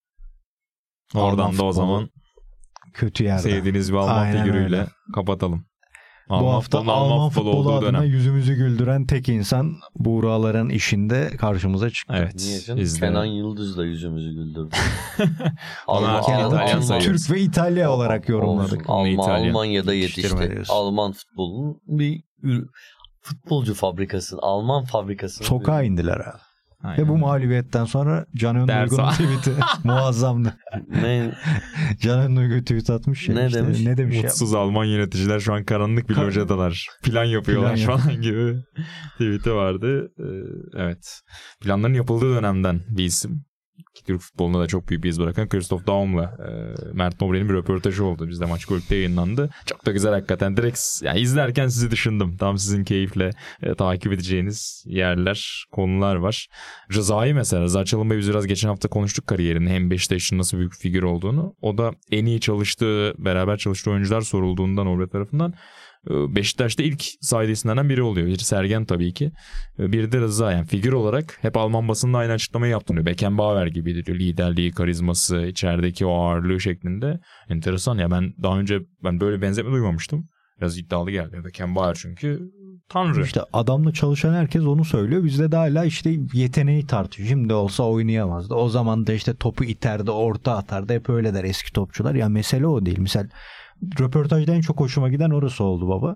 [1.16, 2.10] Oradan Alman da o zaman
[2.94, 3.42] Kötü yerde.
[3.42, 4.88] sevdiğiniz bir Alman Aynen figürüyle öyle.
[5.16, 5.66] kapatalım.
[6.30, 8.10] Bu hafta futbolunun Alman, futbolu futbolu olduğu adına dönem.
[8.12, 12.14] yüzümüzü güldüren tek insan Buğraların işinde karşımıza çıktı.
[12.18, 12.36] Evet.
[12.36, 12.82] Niye canım?
[12.82, 13.08] izle.
[13.08, 14.76] Kenan Yıldız'la yüzümüzü güldürdü.
[15.88, 18.82] Alman- Kenan Alman- İtalyan Türk, ve İtalya olarak yorumladık.
[18.88, 19.48] Alman, İtalyan.
[19.50, 20.66] Almanya'da yetişti.
[20.70, 22.70] Alman futbolunun bir ür-
[23.22, 25.44] futbolcu fabrikası, Alman fabrikası.
[25.44, 26.45] Sokağa indiler abi.
[26.86, 27.04] Aynen.
[27.04, 29.14] Ve bu mağlubiyetten sonra Canan Ders Uygun'un var.
[29.14, 29.52] tweet'i
[29.84, 30.58] muazzamdı.
[30.90, 31.32] ne
[32.00, 33.36] Canan Uygun tweet atmış ya.
[33.36, 33.60] Ne işte.
[33.60, 33.80] demiş?
[33.86, 34.22] Ne demiş ya?
[34.22, 36.88] Mutsuz Alman yöneticiler şu an karanlık bir locadalar.
[37.04, 38.64] Plan yapıyorlar Plan falan gibi
[39.14, 40.12] tweet'i vardı.
[40.20, 40.24] Ee,
[40.78, 41.22] evet.
[41.62, 43.46] Planların yapıldığı dönemden bir isim.
[44.04, 46.52] Türk futboluna da çok büyük bir iz bırakan Christoph Daum'la e,
[46.94, 48.28] Mert Nobre'nin bir röportajı oldu.
[48.28, 49.50] Bizde maç golükte yayınlandı.
[49.66, 50.58] Çok da güzel hakikaten.
[50.58, 52.38] Direkt yani izlerken sizi düşündüm.
[52.38, 53.32] Tam sizin keyifle
[53.64, 56.48] e, takip edeceğiniz yerler, konular var.
[56.94, 59.70] Rıza'yı mesela Rıza Çalın Bey biz biraz geçen hafta konuştuk kariyerini.
[59.70, 61.54] Hem Beşiktaş'ın nasıl büyük figür olduğunu.
[61.62, 65.54] O da en iyi çalıştığı, beraber çalıştığı oyuncular sorulduğundan Orbe tarafından
[66.10, 68.28] Beşiktaş'ta ilk sayıda isimlerden biri oluyor.
[68.28, 69.32] Biri Sergen tabii ki.
[69.80, 73.06] E, Biri de Rıza yani figür olarak hep Alman basında aynı açıklamayı yaptı diyor.
[73.06, 74.20] Beckenbauer gibiydi diyor.
[74.20, 77.20] Liderliği, karizması, içerideki o ağırlığı şeklinde.
[77.50, 80.28] Enteresan ya ben daha önce ben böyle benzetme duymamıştım.
[80.62, 81.42] Biraz iddialı geldi.
[81.46, 82.52] Beckenbauer çünkü
[82.90, 83.24] tanrı.
[83.24, 85.24] İşte adamla çalışan herkes onu söylüyor.
[85.24, 87.30] Bizde de hala işte yeteneği tartıyor.
[87.30, 88.54] Şimdi olsa oynayamazdı.
[88.56, 90.94] O zaman da işte topu iterdi, orta atardı.
[90.94, 92.16] Hep öyle der eski topçular.
[92.16, 93.00] Ya mesele o değil.
[93.00, 93.28] Misal
[94.00, 96.16] röportajda en çok hoşuma giden orası oldu baba.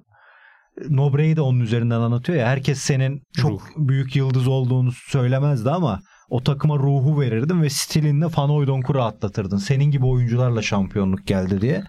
[0.89, 2.47] Nobre'yi de onun üzerinden anlatıyor ya.
[2.47, 3.61] Herkes senin çok Ruh.
[3.77, 5.99] büyük yıldız olduğunu söylemezdi ama
[6.29, 9.57] o takıma ruhu verirdin ve stilinle Van Hooydonk'u rahatlatırdın.
[9.57, 11.83] Senin gibi oyuncularla şampiyonluk geldi diye.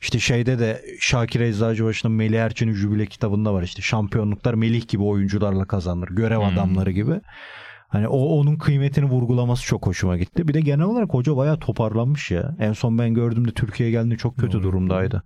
[0.00, 5.64] İşte şeyde de Şakir Eczacıbaşı'nın Melih Erçin'in jübile kitabında var işte şampiyonluklar Melih gibi oyuncularla
[5.64, 6.08] kazanır.
[6.10, 6.44] Görev Hmm.
[6.46, 7.20] adamları gibi.
[7.88, 10.48] Hani o onun kıymetini vurgulaması çok hoşuma gitti.
[10.48, 12.56] Bir de genel olarak hoca bayağı toparlanmış ya.
[12.60, 14.62] En son ben gördüğümde Türkiye'ye geldiğinde çok kötü Doğru.
[14.62, 15.22] durumdaydı.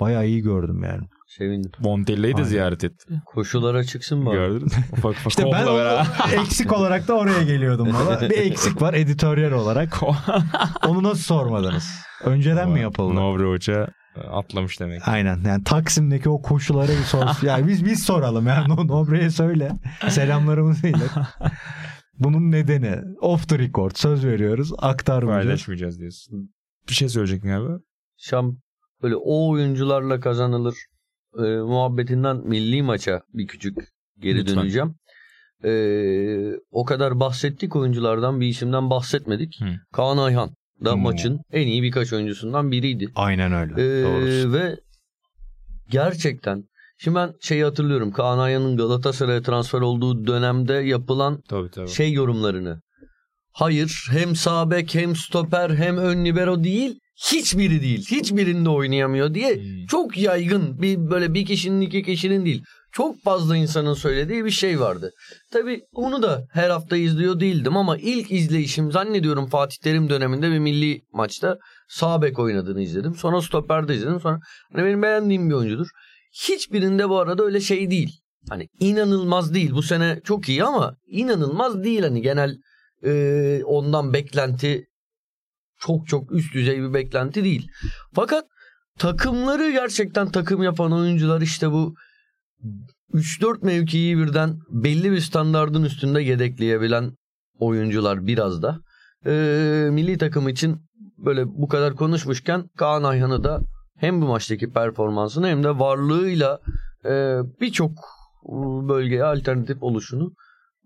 [0.00, 1.02] Bayağı iyi gördüm yani.
[1.28, 1.70] sevindim.
[1.80, 3.22] Montella'yı da ziyaret etti.
[3.26, 4.24] Koşulara çıksın.
[4.24, 4.84] Gördünüz mü?
[4.92, 6.06] Ufak ufak İşte ben kopla o- beraber.
[6.42, 8.20] eksik olarak da oraya geliyordum baba.
[8.30, 10.00] Bir eksik var editoryal olarak.
[10.88, 11.90] Onu nasıl sormadınız?
[12.24, 13.14] Önceden mi yapıldı?
[13.14, 15.08] Novre Hoca e, atlamış demek.
[15.08, 15.40] Aynen.
[15.46, 17.26] Yani Taksim'deki o koşuları bir sor.
[17.42, 19.72] yani biz biz soralım yani No- Nobre'ye söyle.
[20.08, 21.10] Selamlarımızı ilet.
[22.18, 24.72] Bunun nedeni off the record söz veriyoruz.
[24.78, 25.44] Aktarmayacağız.
[25.46, 26.50] Paylaşmayacağız diyorsun.
[26.88, 27.82] Bir şey söyleyecektin abi.
[28.16, 28.56] Şam
[29.02, 30.74] böyle o oyuncularla kazanılır
[31.38, 33.78] e, muhabbetinden milli maça bir küçük
[34.18, 34.56] geri Lütfen.
[34.56, 34.94] döneceğim.
[35.64, 35.70] E,
[36.70, 39.60] o kadar bahsettik oyunculardan bir isimden bahsetmedik.
[39.60, 39.64] Hı.
[39.92, 40.50] Kaan Ayhan
[40.84, 41.00] da Hmm.
[41.02, 43.08] maçın en iyi birkaç oyuncusundan biriydi.
[43.14, 43.76] Aynen öyle.
[44.04, 44.52] Doğrusu.
[44.52, 44.76] ve
[45.90, 46.64] gerçekten
[46.98, 48.12] şimdi ben şeyi hatırlıyorum.
[48.12, 51.88] Kaan Ayhan'ın Galatasaray'a transfer olduğu dönemde yapılan Tabii tabii.
[51.88, 52.80] şey yorumlarını.
[53.52, 56.98] Hayır hem sağ bek hem stoper hem ön libero değil.
[57.32, 58.06] Hiçbiri değil.
[58.10, 59.86] Hiçbirinde oynayamıyor diye Hmm.
[59.86, 62.62] çok yaygın bir böyle bir kişinin iki kişinin değil.
[62.92, 65.10] Çok fazla insanın söylediği bir şey vardı.
[65.52, 70.58] Tabii onu da her hafta izliyor değildim ama ilk izleyişim zannediyorum Fatih Terim döneminde bir
[70.58, 73.14] milli maçta sağ bek oynadığını izledim.
[73.14, 74.20] Sonra stoperde izledim.
[74.20, 74.38] Sonra
[74.72, 75.86] hani benim beğendiğim bir oyuncudur.
[76.34, 78.20] Hiçbirinde bu arada öyle şey değil.
[78.48, 79.72] Hani inanılmaz değil.
[79.72, 82.56] Bu sene çok iyi ama inanılmaz değil hani genel
[83.04, 84.86] e, ondan beklenti
[85.78, 87.68] çok çok üst düzey bir beklenti değil.
[88.14, 88.44] Fakat
[88.98, 91.94] takımları gerçekten takım yapan oyuncular işte bu
[93.12, 97.12] 3-4 mevkiyi birden belli bir standardın üstünde yedekleyebilen
[97.58, 98.78] oyuncular biraz da.
[99.26, 99.32] E,
[99.92, 100.76] milli takım için
[101.18, 103.60] böyle bu kadar konuşmuşken Kaan Ayhan'ı da
[104.04, 106.60] hem bu maçtaki performansını hem de varlığıyla
[107.04, 107.90] e, birçok
[108.88, 110.32] bölgeye alternatif oluşunu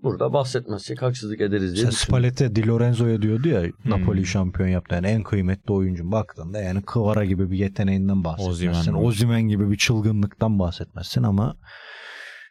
[0.02, 2.32] burada bahsetmezsek haksızlık ederiz diye Sen düşünüyorum.
[2.32, 3.90] Spalletti Di Lorenzo'ya diyordu ya Hmm.
[3.90, 4.94] Napoli şampiyon yaptı.
[4.94, 8.94] Yani en kıymetli oyuncu baktığında yani Kıvara gibi bir yeteneğinden bahsetmezsin.
[8.94, 9.02] Var.
[9.02, 11.56] Ozimen gibi bir çılgınlıktan bahsetmezsin ama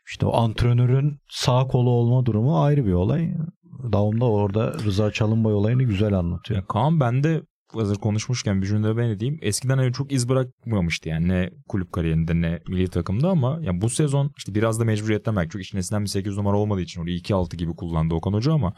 [0.08, 3.34] işte o antrenörün sağ kolu olma durumu ayrı bir olay.
[3.94, 6.60] Daum'da orada Rıza Çalınbay olayını güzel anlatıyor.
[6.60, 7.42] Ya Kaan bende
[7.74, 9.40] hazır konuşmuşken bir cümle ben edeyim.
[9.42, 13.90] Eskiden öyle çok iz bırakmamıştı yani ne kulüp kariyerinde ne milli takımda ama ya bu
[13.90, 17.18] sezon işte biraz da mecburiyetten belki çok işin esinden bir 8 numara olmadığı için orayı
[17.18, 18.74] 2-6 gibi kullandı Okan Hoca ama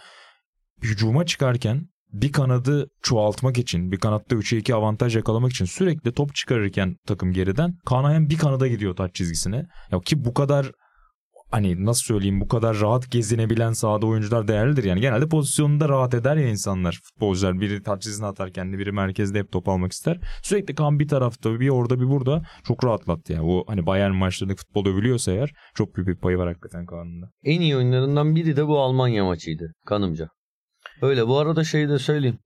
[0.84, 6.36] hücuma çıkarken bir kanadı çoğaltmak için bir kanatta 3'e 2 avantaj yakalamak için sürekli top
[6.36, 9.66] çıkarırken takım geriden Kaan Ayhan bir kanada gidiyor taç çizgisine.
[9.92, 10.72] Ya ki bu kadar
[11.52, 14.84] hani nasıl söyleyeyim bu kadar rahat gezinebilen sahada oyuncular değerlidir.
[14.84, 17.00] Yani genelde pozisyonunda rahat eder ya insanlar.
[17.04, 20.18] Futbolcular biri taç çizgisine atarken biri merkezde hep top almak ister.
[20.44, 23.46] Sürekli kan bir tarafta bir orada bir burada çok rahatlattı yani.
[23.46, 27.30] O hani Bayern maçlarındaki futbol övülüyorsa eğer çok büyük bir payı var hakikaten Kaan'ın da.
[27.44, 30.28] En iyi oyunlarından biri de bu Almanya maçıydı kanımca.
[31.02, 32.40] Öyle bu arada şeyi de söyleyeyim.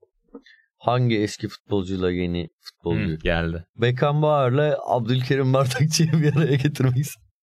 [0.78, 3.12] Hangi eski futbolcuyla yeni futbolcu?
[3.12, 3.64] Hı, geldi.
[3.76, 6.96] Beckenbauer'la Abdülkerim Bardakçı'yı bir araya getirmek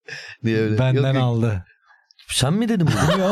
[0.43, 0.80] Diye öyle.
[0.80, 1.66] Benden Yok, aldı.
[2.28, 3.32] Sen mi dedin bunu?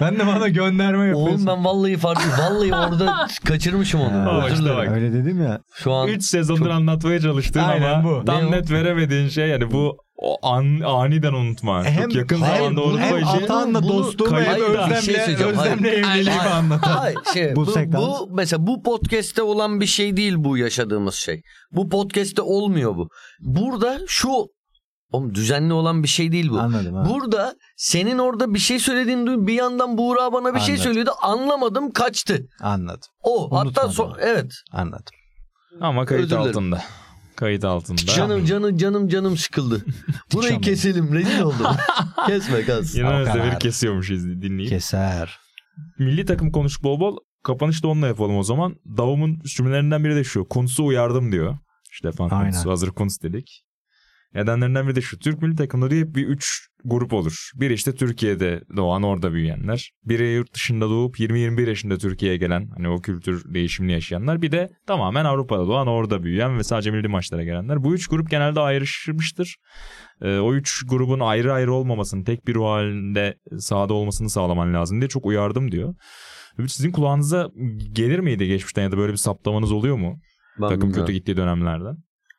[0.00, 1.34] ben de bana gönderme yapıyorsun.
[1.34, 4.12] Oğlum ben vallahi fark Vallahi orada kaçırmışım onu.
[4.32, 4.88] Ha, Özür işte bak.
[4.88, 5.60] Öyle dedim ya.
[5.74, 8.24] Şu an 3 sezondur çok- anlatmaya çalıştığın Aynen ama bu.
[8.24, 8.52] tam Ne o?
[8.52, 11.84] net veremediğin şey yani bu o an, aniden unutma.
[11.84, 13.44] Hem- çok yakın hayır, zamanda bunu unutma hem işi.
[13.44, 15.48] Atan'la hem Hayır, bir şey Özlem'le.
[15.48, 16.28] Özlem'le Hayır.
[16.52, 17.14] anlatan.
[17.34, 21.42] Şey, Bu bu, bu, mesela bu podcast'te olan bir şey değil bu yaşadığımız şey.
[21.72, 23.08] Bu podcast'te olmuyor bu.
[23.40, 24.28] Burada şu
[25.12, 26.58] Oğlum düzenli olan bir şey değil bu.
[26.58, 26.94] Anladım.
[26.94, 27.04] ha.
[27.10, 29.46] Burada senin orada bir şey söylediğini duydum.
[29.46, 30.84] Bir yandan Buğra bana bir şey Anladım.
[30.84, 31.10] söylüyordu.
[31.22, 32.46] Anlamadım kaçtı.
[32.62, 33.08] Anladım.
[33.22, 33.92] O hatta Unutmadım.
[33.92, 34.52] so- evet.
[34.72, 35.04] Anladım.
[35.80, 36.48] Ama kayıt Özür dilerim.
[36.48, 36.82] altında.
[37.42, 37.96] Kayıt altında.
[38.00, 39.84] Canım canım canım canım sıkıldı.
[40.32, 41.66] Burayı keselim rezil oldum.
[42.26, 42.94] Kesme kas.
[42.94, 43.60] Yine Özdemir kadar.
[43.60, 44.70] kesiyormuşuz dinleyip.
[44.70, 45.38] Keser.
[45.98, 47.16] Milli takım konuştuk bol bol.
[47.42, 48.76] Kapanışta onunla yapalım o zaman.
[48.86, 50.44] Davum'un cümlelerinden biri de şu.
[50.44, 51.58] Kuntz'u uyardım diyor.
[51.92, 52.52] Stefan Aynen.
[52.52, 52.66] Kuntz.
[52.66, 53.64] Hazır Kuntz dedik.
[54.34, 55.18] Nedenlerinden biri de şu.
[55.18, 57.50] Türk milli takımları hep bir üç grup olur.
[57.54, 59.90] Biri işte Türkiye'de doğan orada büyüyenler.
[60.04, 64.42] Biri yurt dışında doğup 20-21 yaşında Türkiye'ye gelen hani o kültür değişimini yaşayanlar.
[64.42, 67.84] Bir de tamamen Avrupa'da doğan orada büyüyen ve sadece milli maçlara gelenler.
[67.84, 69.56] Bu üç grup genelde ayrışmıştır.
[70.22, 75.00] Ee, o üç grubun ayrı ayrı olmamasını, tek bir ruh halinde sahada olmasını sağlaman lazım
[75.00, 75.94] diye çok uyardım diyor.
[76.66, 77.48] Sizin kulağınıza
[77.92, 80.20] gelir miydi geçmişten ya da böyle bir saptamanız oluyor mu?
[80.60, 81.06] Ben Takım bilmiyorum.
[81.06, 81.96] kötü gittiği dönemlerden.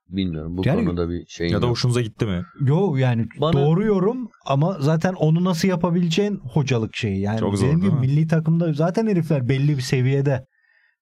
[0.09, 0.57] Bilmiyorum.
[0.57, 1.71] Bu Yani- konuda bir şey Ya da yok.
[1.71, 2.43] hoşunuza gitti mi?
[2.65, 7.19] Yo yani Bana- doğru yorum ama zaten onu nasıl yapabileceğin hocalık şeyi.
[7.21, 7.99] Yani Çok zor, gibi mi?
[7.99, 10.45] milli takımda zaten herifler belli bir seviyede.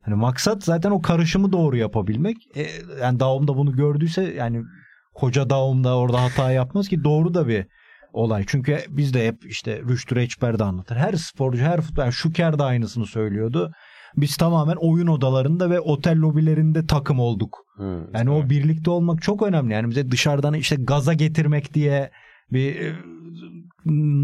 [0.01, 2.37] Hani maksat zaten o karışımı doğru yapabilmek.
[2.55, 2.65] E,
[3.01, 4.61] yani Daum da bunu gördüyse yani
[5.15, 7.65] koca Daum da orada hata yapmaz ki doğru da bir
[8.13, 8.43] olay.
[8.47, 10.95] Çünkü biz de hep işte Rüştü Reçber de anlatır.
[10.95, 13.71] Her sporcu, her futbol, yani Şuker de aynısını söylüyordu.
[14.17, 17.65] Biz tamamen oyun odalarında ve otel lobilerinde takım olduk.
[17.77, 18.09] Hı.
[18.13, 19.73] Yani o birlikte olmak çok önemli.
[19.73, 22.11] Yani bize dışarıdan işte gaza getirmek diye
[22.51, 22.95] bir e,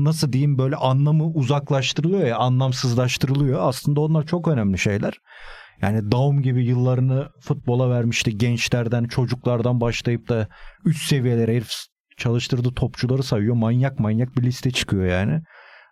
[0.04, 3.60] nasıl diyeyim böyle anlamı uzaklaştırılıyor ya anlamsızlaştırılıyor.
[3.62, 5.14] Aslında onlar çok önemli şeyler.
[5.82, 8.38] Yani Daum gibi yıllarını futbola vermişti.
[8.38, 10.48] Gençlerden, çocuklardan başlayıp da
[10.86, 11.72] üst seviyelere herif
[12.18, 13.56] çalıştırdığı topçuları sayıyor.
[13.56, 15.42] Manyak manyak bir liste çıkıyor yani.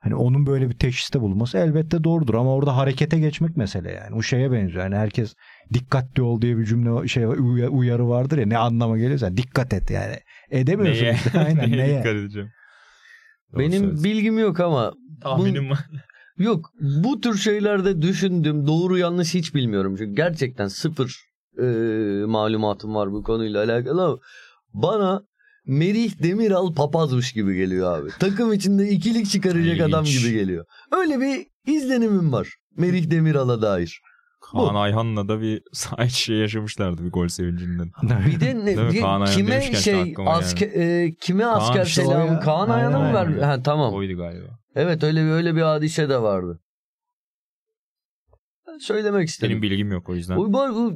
[0.06, 4.16] Hani onun böyle bir teşhiste bulunması elbette doğrudur ama orada harekete geçmek mesele yani.
[4.16, 4.84] O şeye benziyor.
[4.84, 5.34] Yani herkes
[5.74, 9.92] dikkatli ol diye bir cümle şey uya- uyarı vardır ya ne anlama geliyorsa dikkat et
[9.92, 10.16] yani.
[10.50, 11.04] Edemiyorsun.
[11.04, 11.14] Neye?
[11.14, 11.40] işte.
[11.40, 11.98] Aynen Neye neye?
[12.00, 12.50] dikkat edeceğim?
[13.54, 14.04] Doğru Benim söylüyorsun.
[14.04, 15.80] bilgim yok ama tahminim var.
[16.38, 16.72] yok
[17.04, 19.96] bu tür şeylerde düşündüm doğru yanlış hiç bilmiyorum.
[19.98, 21.16] Çünkü gerçekten sıfır
[21.62, 21.66] e,
[22.26, 24.18] malumatım var bu konuyla alakalı ama
[24.74, 25.22] bana
[25.66, 28.10] Merih Demiral papazmış gibi geliyor abi.
[28.20, 30.24] Takım içinde ikilik çıkaracak adam İlginç.
[30.24, 30.66] gibi geliyor.
[30.92, 32.48] Öyle bir izlenimim var
[32.78, 34.02] Merih Demiral'a dair.
[34.52, 37.92] Kaan Ayhan'la da bir sahip şey yaşamışlardı bir gol sevincinden.
[38.04, 42.34] Bir de ne, bir- Kaan Ayhan kime şey asker, e, kime Kaan asker işte selamı
[42.34, 42.40] ya.
[42.40, 43.42] Kaan Ayhan'a mı verdi?
[43.42, 43.94] Ha tamam.
[43.94, 44.60] Oydu galiba.
[44.76, 46.60] Evet öyle bir öyle bir hadise de vardı.
[48.68, 49.52] Ben söylemek istedim.
[49.52, 50.38] Benim bilgim yok o yüzden.
[50.38, 50.94] Bu, bu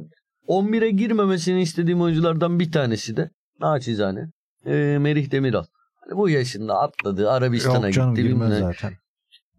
[0.48, 4.20] 11'e girmemesini istediğim oyunculardan bir tanesi de naçizane
[4.66, 5.64] e, Merih Demiral.
[5.94, 8.28] Hani bu yaşında atladı Arabistan'a Yok canım gitti.
[8.28, 8.92] bilmem zaten.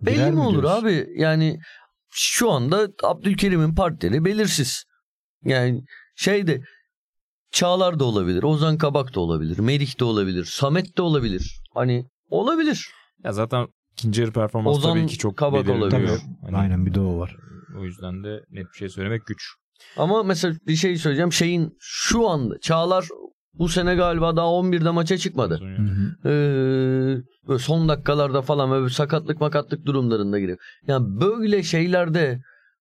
[0.02, 0.82] Belli Girer mi olur diyorsun?
[0.84, 1.08] abi?
[1.16, 1.60] Yani
[2.12, 4.84] şu anda Abdülkerim'in partileri belirsiz.
[5.43, 5.84] Yani
[6.16, 6.62] şeyde
[7.52, 11.62] Çağlar da olabilir, Ozan Kabak da olabilir, Merih de olabilir, Samet de olabilir.
[11.74, 12.89] Hani olabilir.
[13.24, 15.88] Ya zaten ikinci yarı performans Ozan tabii ki çok Kabak belirliyor.
[15.91, 16.20] olabilir.
[16.41, 17.36] Hani Aynen bir de o var.
[17.80, 19.43] O yüzden de net bir şey söylemek güç.
[19.97, 21.34] Ama mesela bir şey söyleyeceğim.
[21.34, 23.06] Şeyin şu anda Çağlar
[23.54, 25.60] bu sene galiba daha 11'de maça çıkmadı.
[26.26, 26.30] Ee,
[27.47, 30.58] böyle son dakikalarda falan böyle sakatlık makatlık durumlarında giriyor.
[30.88, 32.41] Yani böyle şeylerde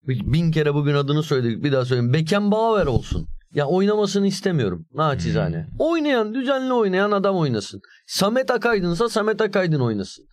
[0.08, 2.14] bin kere bugün adını söyledik bir daha söyleyeyim.
[2.14, 3.28] Beckenbauer olsun.
[3.54, 5.58] Ya oynamasını istemiyorum naçizane.
[5.58, 5.74] Hmm.
[5.80, 7.82] Oynayan, düzenli oynayan adam oynasın.
[8.08, 10.26] Samet Akaydın'sa Samet Akaydın oynasın.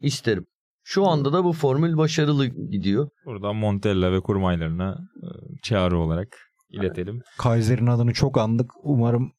[0.00, 0.46] İsterim.
[0.84, 3.08] Şu anda da bu formül başarılı gidiyor.
[3.26, 5.26] Buradan Montella ve kurmaylarına e,
[5.62, 6.28] çağrı olarak
[6.70, 7.22] iletelim.
[7.38, 8.70] Kaiser'in adını çok andık.
[8.82, 9.32] Umarım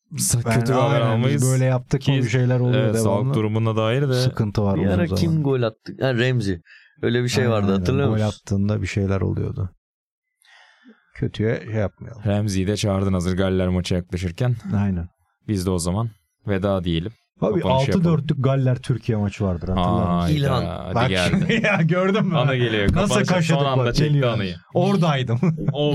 [0.46, 1.52] ben, Kötü haber aynen, almayız.
[1.52, 3.24] böyle yaptık Ki- bir şeyler oluyor Evet, devamlı.
[3.24, 5.22] sağlık durumuna dair de Sıkıntı var Bir onun ara zaman.
[5.22, 5.96] kim gol attı?
[6.02, 6.62] Ha, Remzi.
[7.02, 8.28] Öyle bir şey vardı Aynen, hatırlıyor Gol musun?
[8.28, 9.70] attığında bir şeyler oluyordu.
[11.16, 12.24] Kötüye şey yapmayalım.
[12.26, 14.56] Remzi'yi de çağırdın hazır Galler maçı yaklaşırken.
[14.76, 15.08] Aynen.
[15.48, 16.10] Biz de o zaman
[16.48, 17.12] veda diyelim.
[17.42, 18.20] Abi Kapanışı yapalım.
[18.20, 20.46] 6-4'lük Galler Türkiye maçı vardır hatırlar mısın?
[20.46, 21.12] Hadi Bak
[21.64, 22.38] ya gördün mü?
[22.38, 22.96] Ana geliyor.
[22.96, 24.30] Nasıl kaşıdık bak, geliyor.
[24.34, 24.56] anıyı.
[24.74, 25.40] Oradaydım.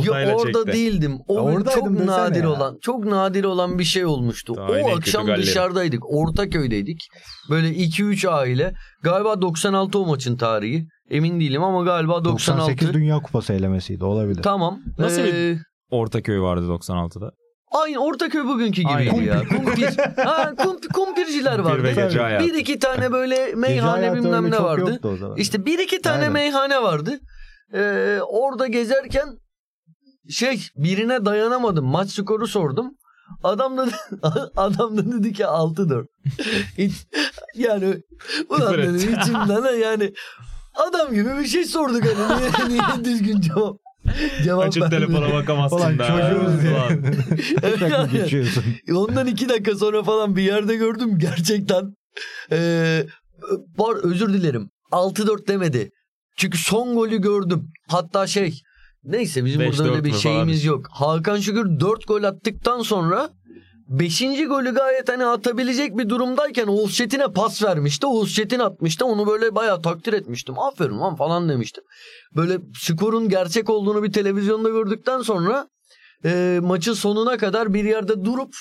[0.05, 0.73] Ya orada çekti.
[0.73, 1.19] değildim.
[1.29, 2.51] O oradaydım çok nadir ya.
[2.51, 4.55] olan, çok nadir olan bir şey olmuştu.
[4.57, 6.03] Daha o akşam dışarıdaydık.
[6.15, 6.99] Ortaköy'deydik.
[7.51, 8.75] Böyle 2-3 aile.
[9.03, 10.87] Galiba 96 o maçın tarihi.
[11.11, 12.61] Emin değilim ama galiba 96.
[12.61, 14.43] 98 Dünya Kupası elemesiydi olabilir.
[14.43, 14.79] Tamam.
[14.99, 15.59] Nasıl bir- Ee,
[15.91, 17.31] Ortaköy vardı 96'da.
[17.75, 19.23] Aynı Ortaköy bugünkü gibiydi Aynen.
[19.23, 19.43] ya.
[19.49, 19.97] Kumpir.
[20.25, 21.93] ha, kump- kumpirciler vardı.
[21.95, 22.45] gece hayatı.
[22.47, 25.01] Bir iki tane böyle meyhane bilmem ne vardı.
[25.37, 26.33] İşte bir iki tane Aynen.
[26.33, 27.21] meyhane vardı.
[27.75, 29.29] Ee, orada gezerken
[30.31, 31.85] şey birine dayanamadım.
[31.87, 32.95] Maç skoru sordum.
[33.43, 33.89] Adam da
[34.57, 36.07] adam da dedi ki 6-4.
[36.79, 36.93] Hiç,
[37.55, 38.03] yani
[38.49, 39.17] ulan etti.
[39.21, 40.13] içimden yani
[40.75, 43.77] adam gibi bir şey sorduk hani niye, niye düzgün cevap
[44.45, 46.07] cevap Açıp telefona bakamazsın Ulan da.
[46.07, 46.65] çocuğuz.
[46.73, 48.11] Ulan.
[48.13, 48.65] Geçiyorsun.
[48.95, 51.95] Ondan iki dakika sonra falan bir yerde gördüm gerçekten.
[52.53, 53.07] Ee,
[53.79, 54.71] var özür dilerim.
[54.93, 55.91] 6-4 demedi.
[56.37, 57.69] Çünkü son golü gördüm.
[57.89, 58.61] Hatta şey
[59.05, 60.75] neyse bizim Beş, burada öyle bir şeyimiz falan.
[60.75, 60.87] yok.
[60.91, 63.31] Hakan Şükür 4 gol attıktan sonra
[63.89, 64.21] 5.
[64.49, 66.97] golü gayet hani atabilecek bir durumdayken Oğuz
[67.33, 68.07] pas vermişti.
[68.07, 69.05] Oğuz atmıştı.
[69.07, 70.59] Onu böyle bayağı takdir etmiştim.
[70.59, 71.85] Aferin lan falan demiştim.
[72.37, 75.69] Böyle skorun gerçek olduğunu bir televizyonda gördükten sonra
[76.25, 78.55] e, maçın sonuna kadar bir yerde durup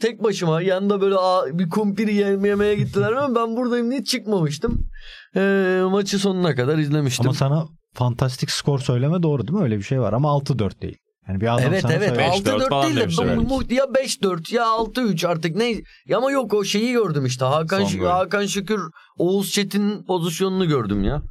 [0.00, 4.90] tek başıma yanında böyle aa, bir kumpiri yem- yemeye gittiler ama ben buradayım diye çıkmamıştım.
[5.36, 7.26] E, maçı sonuna kadar izlemiştim.
[7.26, 9.64] Ama sana fantastik skor söyleme doğru değil mi?
[9.64, 10.98] Öyle bir şey var ama 6-4 değil.
[11.28, 12.68] Yani bir adam Evet sana evet söyle- 5-4 6-4
[13.16, 15.74] falan değil de bu- ya 5-4 ya 6-3 artık ne
[16.06, 18.04] ya ama yok o şeyi gördüm işte Hakan Şükür.
[18.06, 18.80] Hakan Şükür
[19.18, 21.22] Oğuz Çetin pozisyonunu gördüm ya.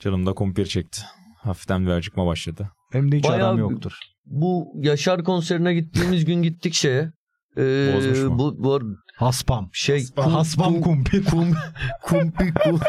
[0.00, 1.02] Canım da kumpir çekti.
[1.42, 2.70] Hafiften bir acıkma başladı.
[2.94, 3.92] Benim de hiç Bayağı bir- yoktur.
[4.26, 7.12] Bu Yaşar konserine gittiğimiz gün gittik şeye.
[7.56, 8.38] E, Bozmuş mu?
[8.38, 8.80] Bu, bu
[9.20, 9.70] Haspam.
[9.72, 11.24] şey Haspam kum- kumpir.
[11.24, 11.54] kum,
[12.02, 12.80] kumpir, kum,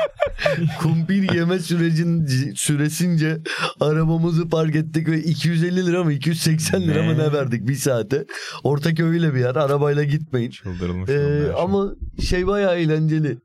[0.82, 2.26] kumpir yeme sürecin
[2.56, 3.38] süresince
[3.80, 7.18] arabamızı park ettik ve 250 lira mı 280 lira mı Ne?
[7.18, 8.26] ne verdik bir saate.
[8.64, 10.50] Ortaköy'üyle bir yer arabayla gitmeyin.
[10.50, 11.10] Çıldırılmış.
[11.10, 11.92] Ee, ama
[12.30, 13.38] şey bayağı eğlenceli.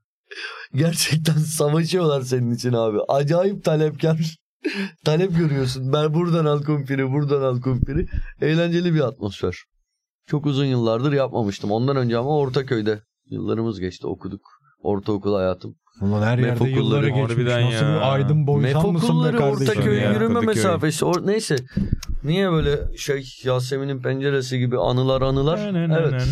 [0.75, 2.99] Gerçekten savaşıyorlar senin için abi.
[3.09, 4.37] Acayip talepkar.
[5.05, 5.93] Talep görüyorsun.
[5.93, 8.07] Ben buradan al kumpiri, buradan al kumpiri.
[8.41, 9.55] Eğlenceli bir atmosfer.
[10.27, 11.73] Çok uzun yıllardır yapmamıştım.
[11.73, 13.01] Ondan önce ama Ortaköy'de
[13.31, 14.41] yıllarımız geçti okuduk.
[14.83, 15.75] Ortaokul hayatım.
[16.01, 17.47] Ulan her yerde Mef yılları okulları geçmiş.
[17.47, 17.95] Nasıl ya.
[17.97, 19.69] bir aydın boysan mısın be okulları kardeşim?
[19.69, 20.13] Ortaköy'e ya?
[20.13, 20.55] yürüme Kadıköy.
[20.55, 21.05] mesafesi.
[21.05, 21.57] Or- neyse.
[22.25, 25.59] Niye böyle şey Yasemin'in penceresi gibi anılar anılar?
[26.01, 26.23] Evet.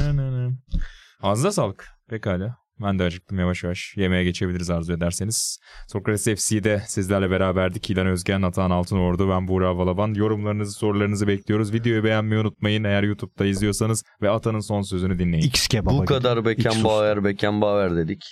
[1.22, 1.86] Ağzına sağlık.
[2.09, 2.57] Pekala.
[2.82, 3.94] Ben de acıktım yavaş yavaş.
[3.96, 5.58] Yemeğe geçebiliriz arzu ederseniz.
[5.88, 7.90] Sokrates FC'de sizlerle beraberdik.
[7.90, 10.14] İlan Özgen, Atan Altınordu, ben Buğra Balaban.
[10.14, 11.72] Yorumlarınızı, sorularınızı bekliyoruz.
[11.72, 12.84] Videoyu beğenmeyi unutmayın.
[12.84, 15.44] Eğer YouTube'da izliyorsanız ve Atan'ın son sözünü dinleyin.
[15.44, 18.24] X kebaba Bu kadar Beckenbauer Beckenbauer dedik.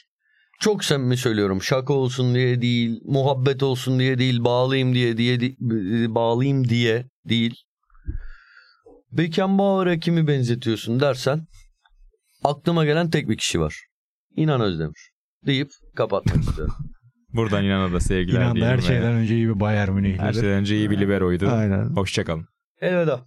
[0.61, 1.63] Çok samimi söylüyorum.
[1.63, 5.57] Şaka olsun diye değil, muhabbet olsun diye değil, bağlayayım diye diye di-
[6.15, 7.55] bağlayayım diye değil.
[9.13, 11.47] Beckenbauer'a kimi benzetiyorsun dersen
[12.45, 13.77] aklıma gelen tek bir kişi var.
[14.37, 15.11] İnan Özdemir.
[15.47, 16.75] Deyip kapatmak istiyorum.
[17.35, 20.35] Buradan İnan'a da sevgiler İnan da her ve şeyden önce iyi bir Bayern her Münih'leri.
[20.35, 21.49] şeyden önce iyi bir liberoydu.
[21.49, 21.85] Aynen.
[21.97, 22.47] Hoşçakalın.
[22.81, 23.27] Elveda.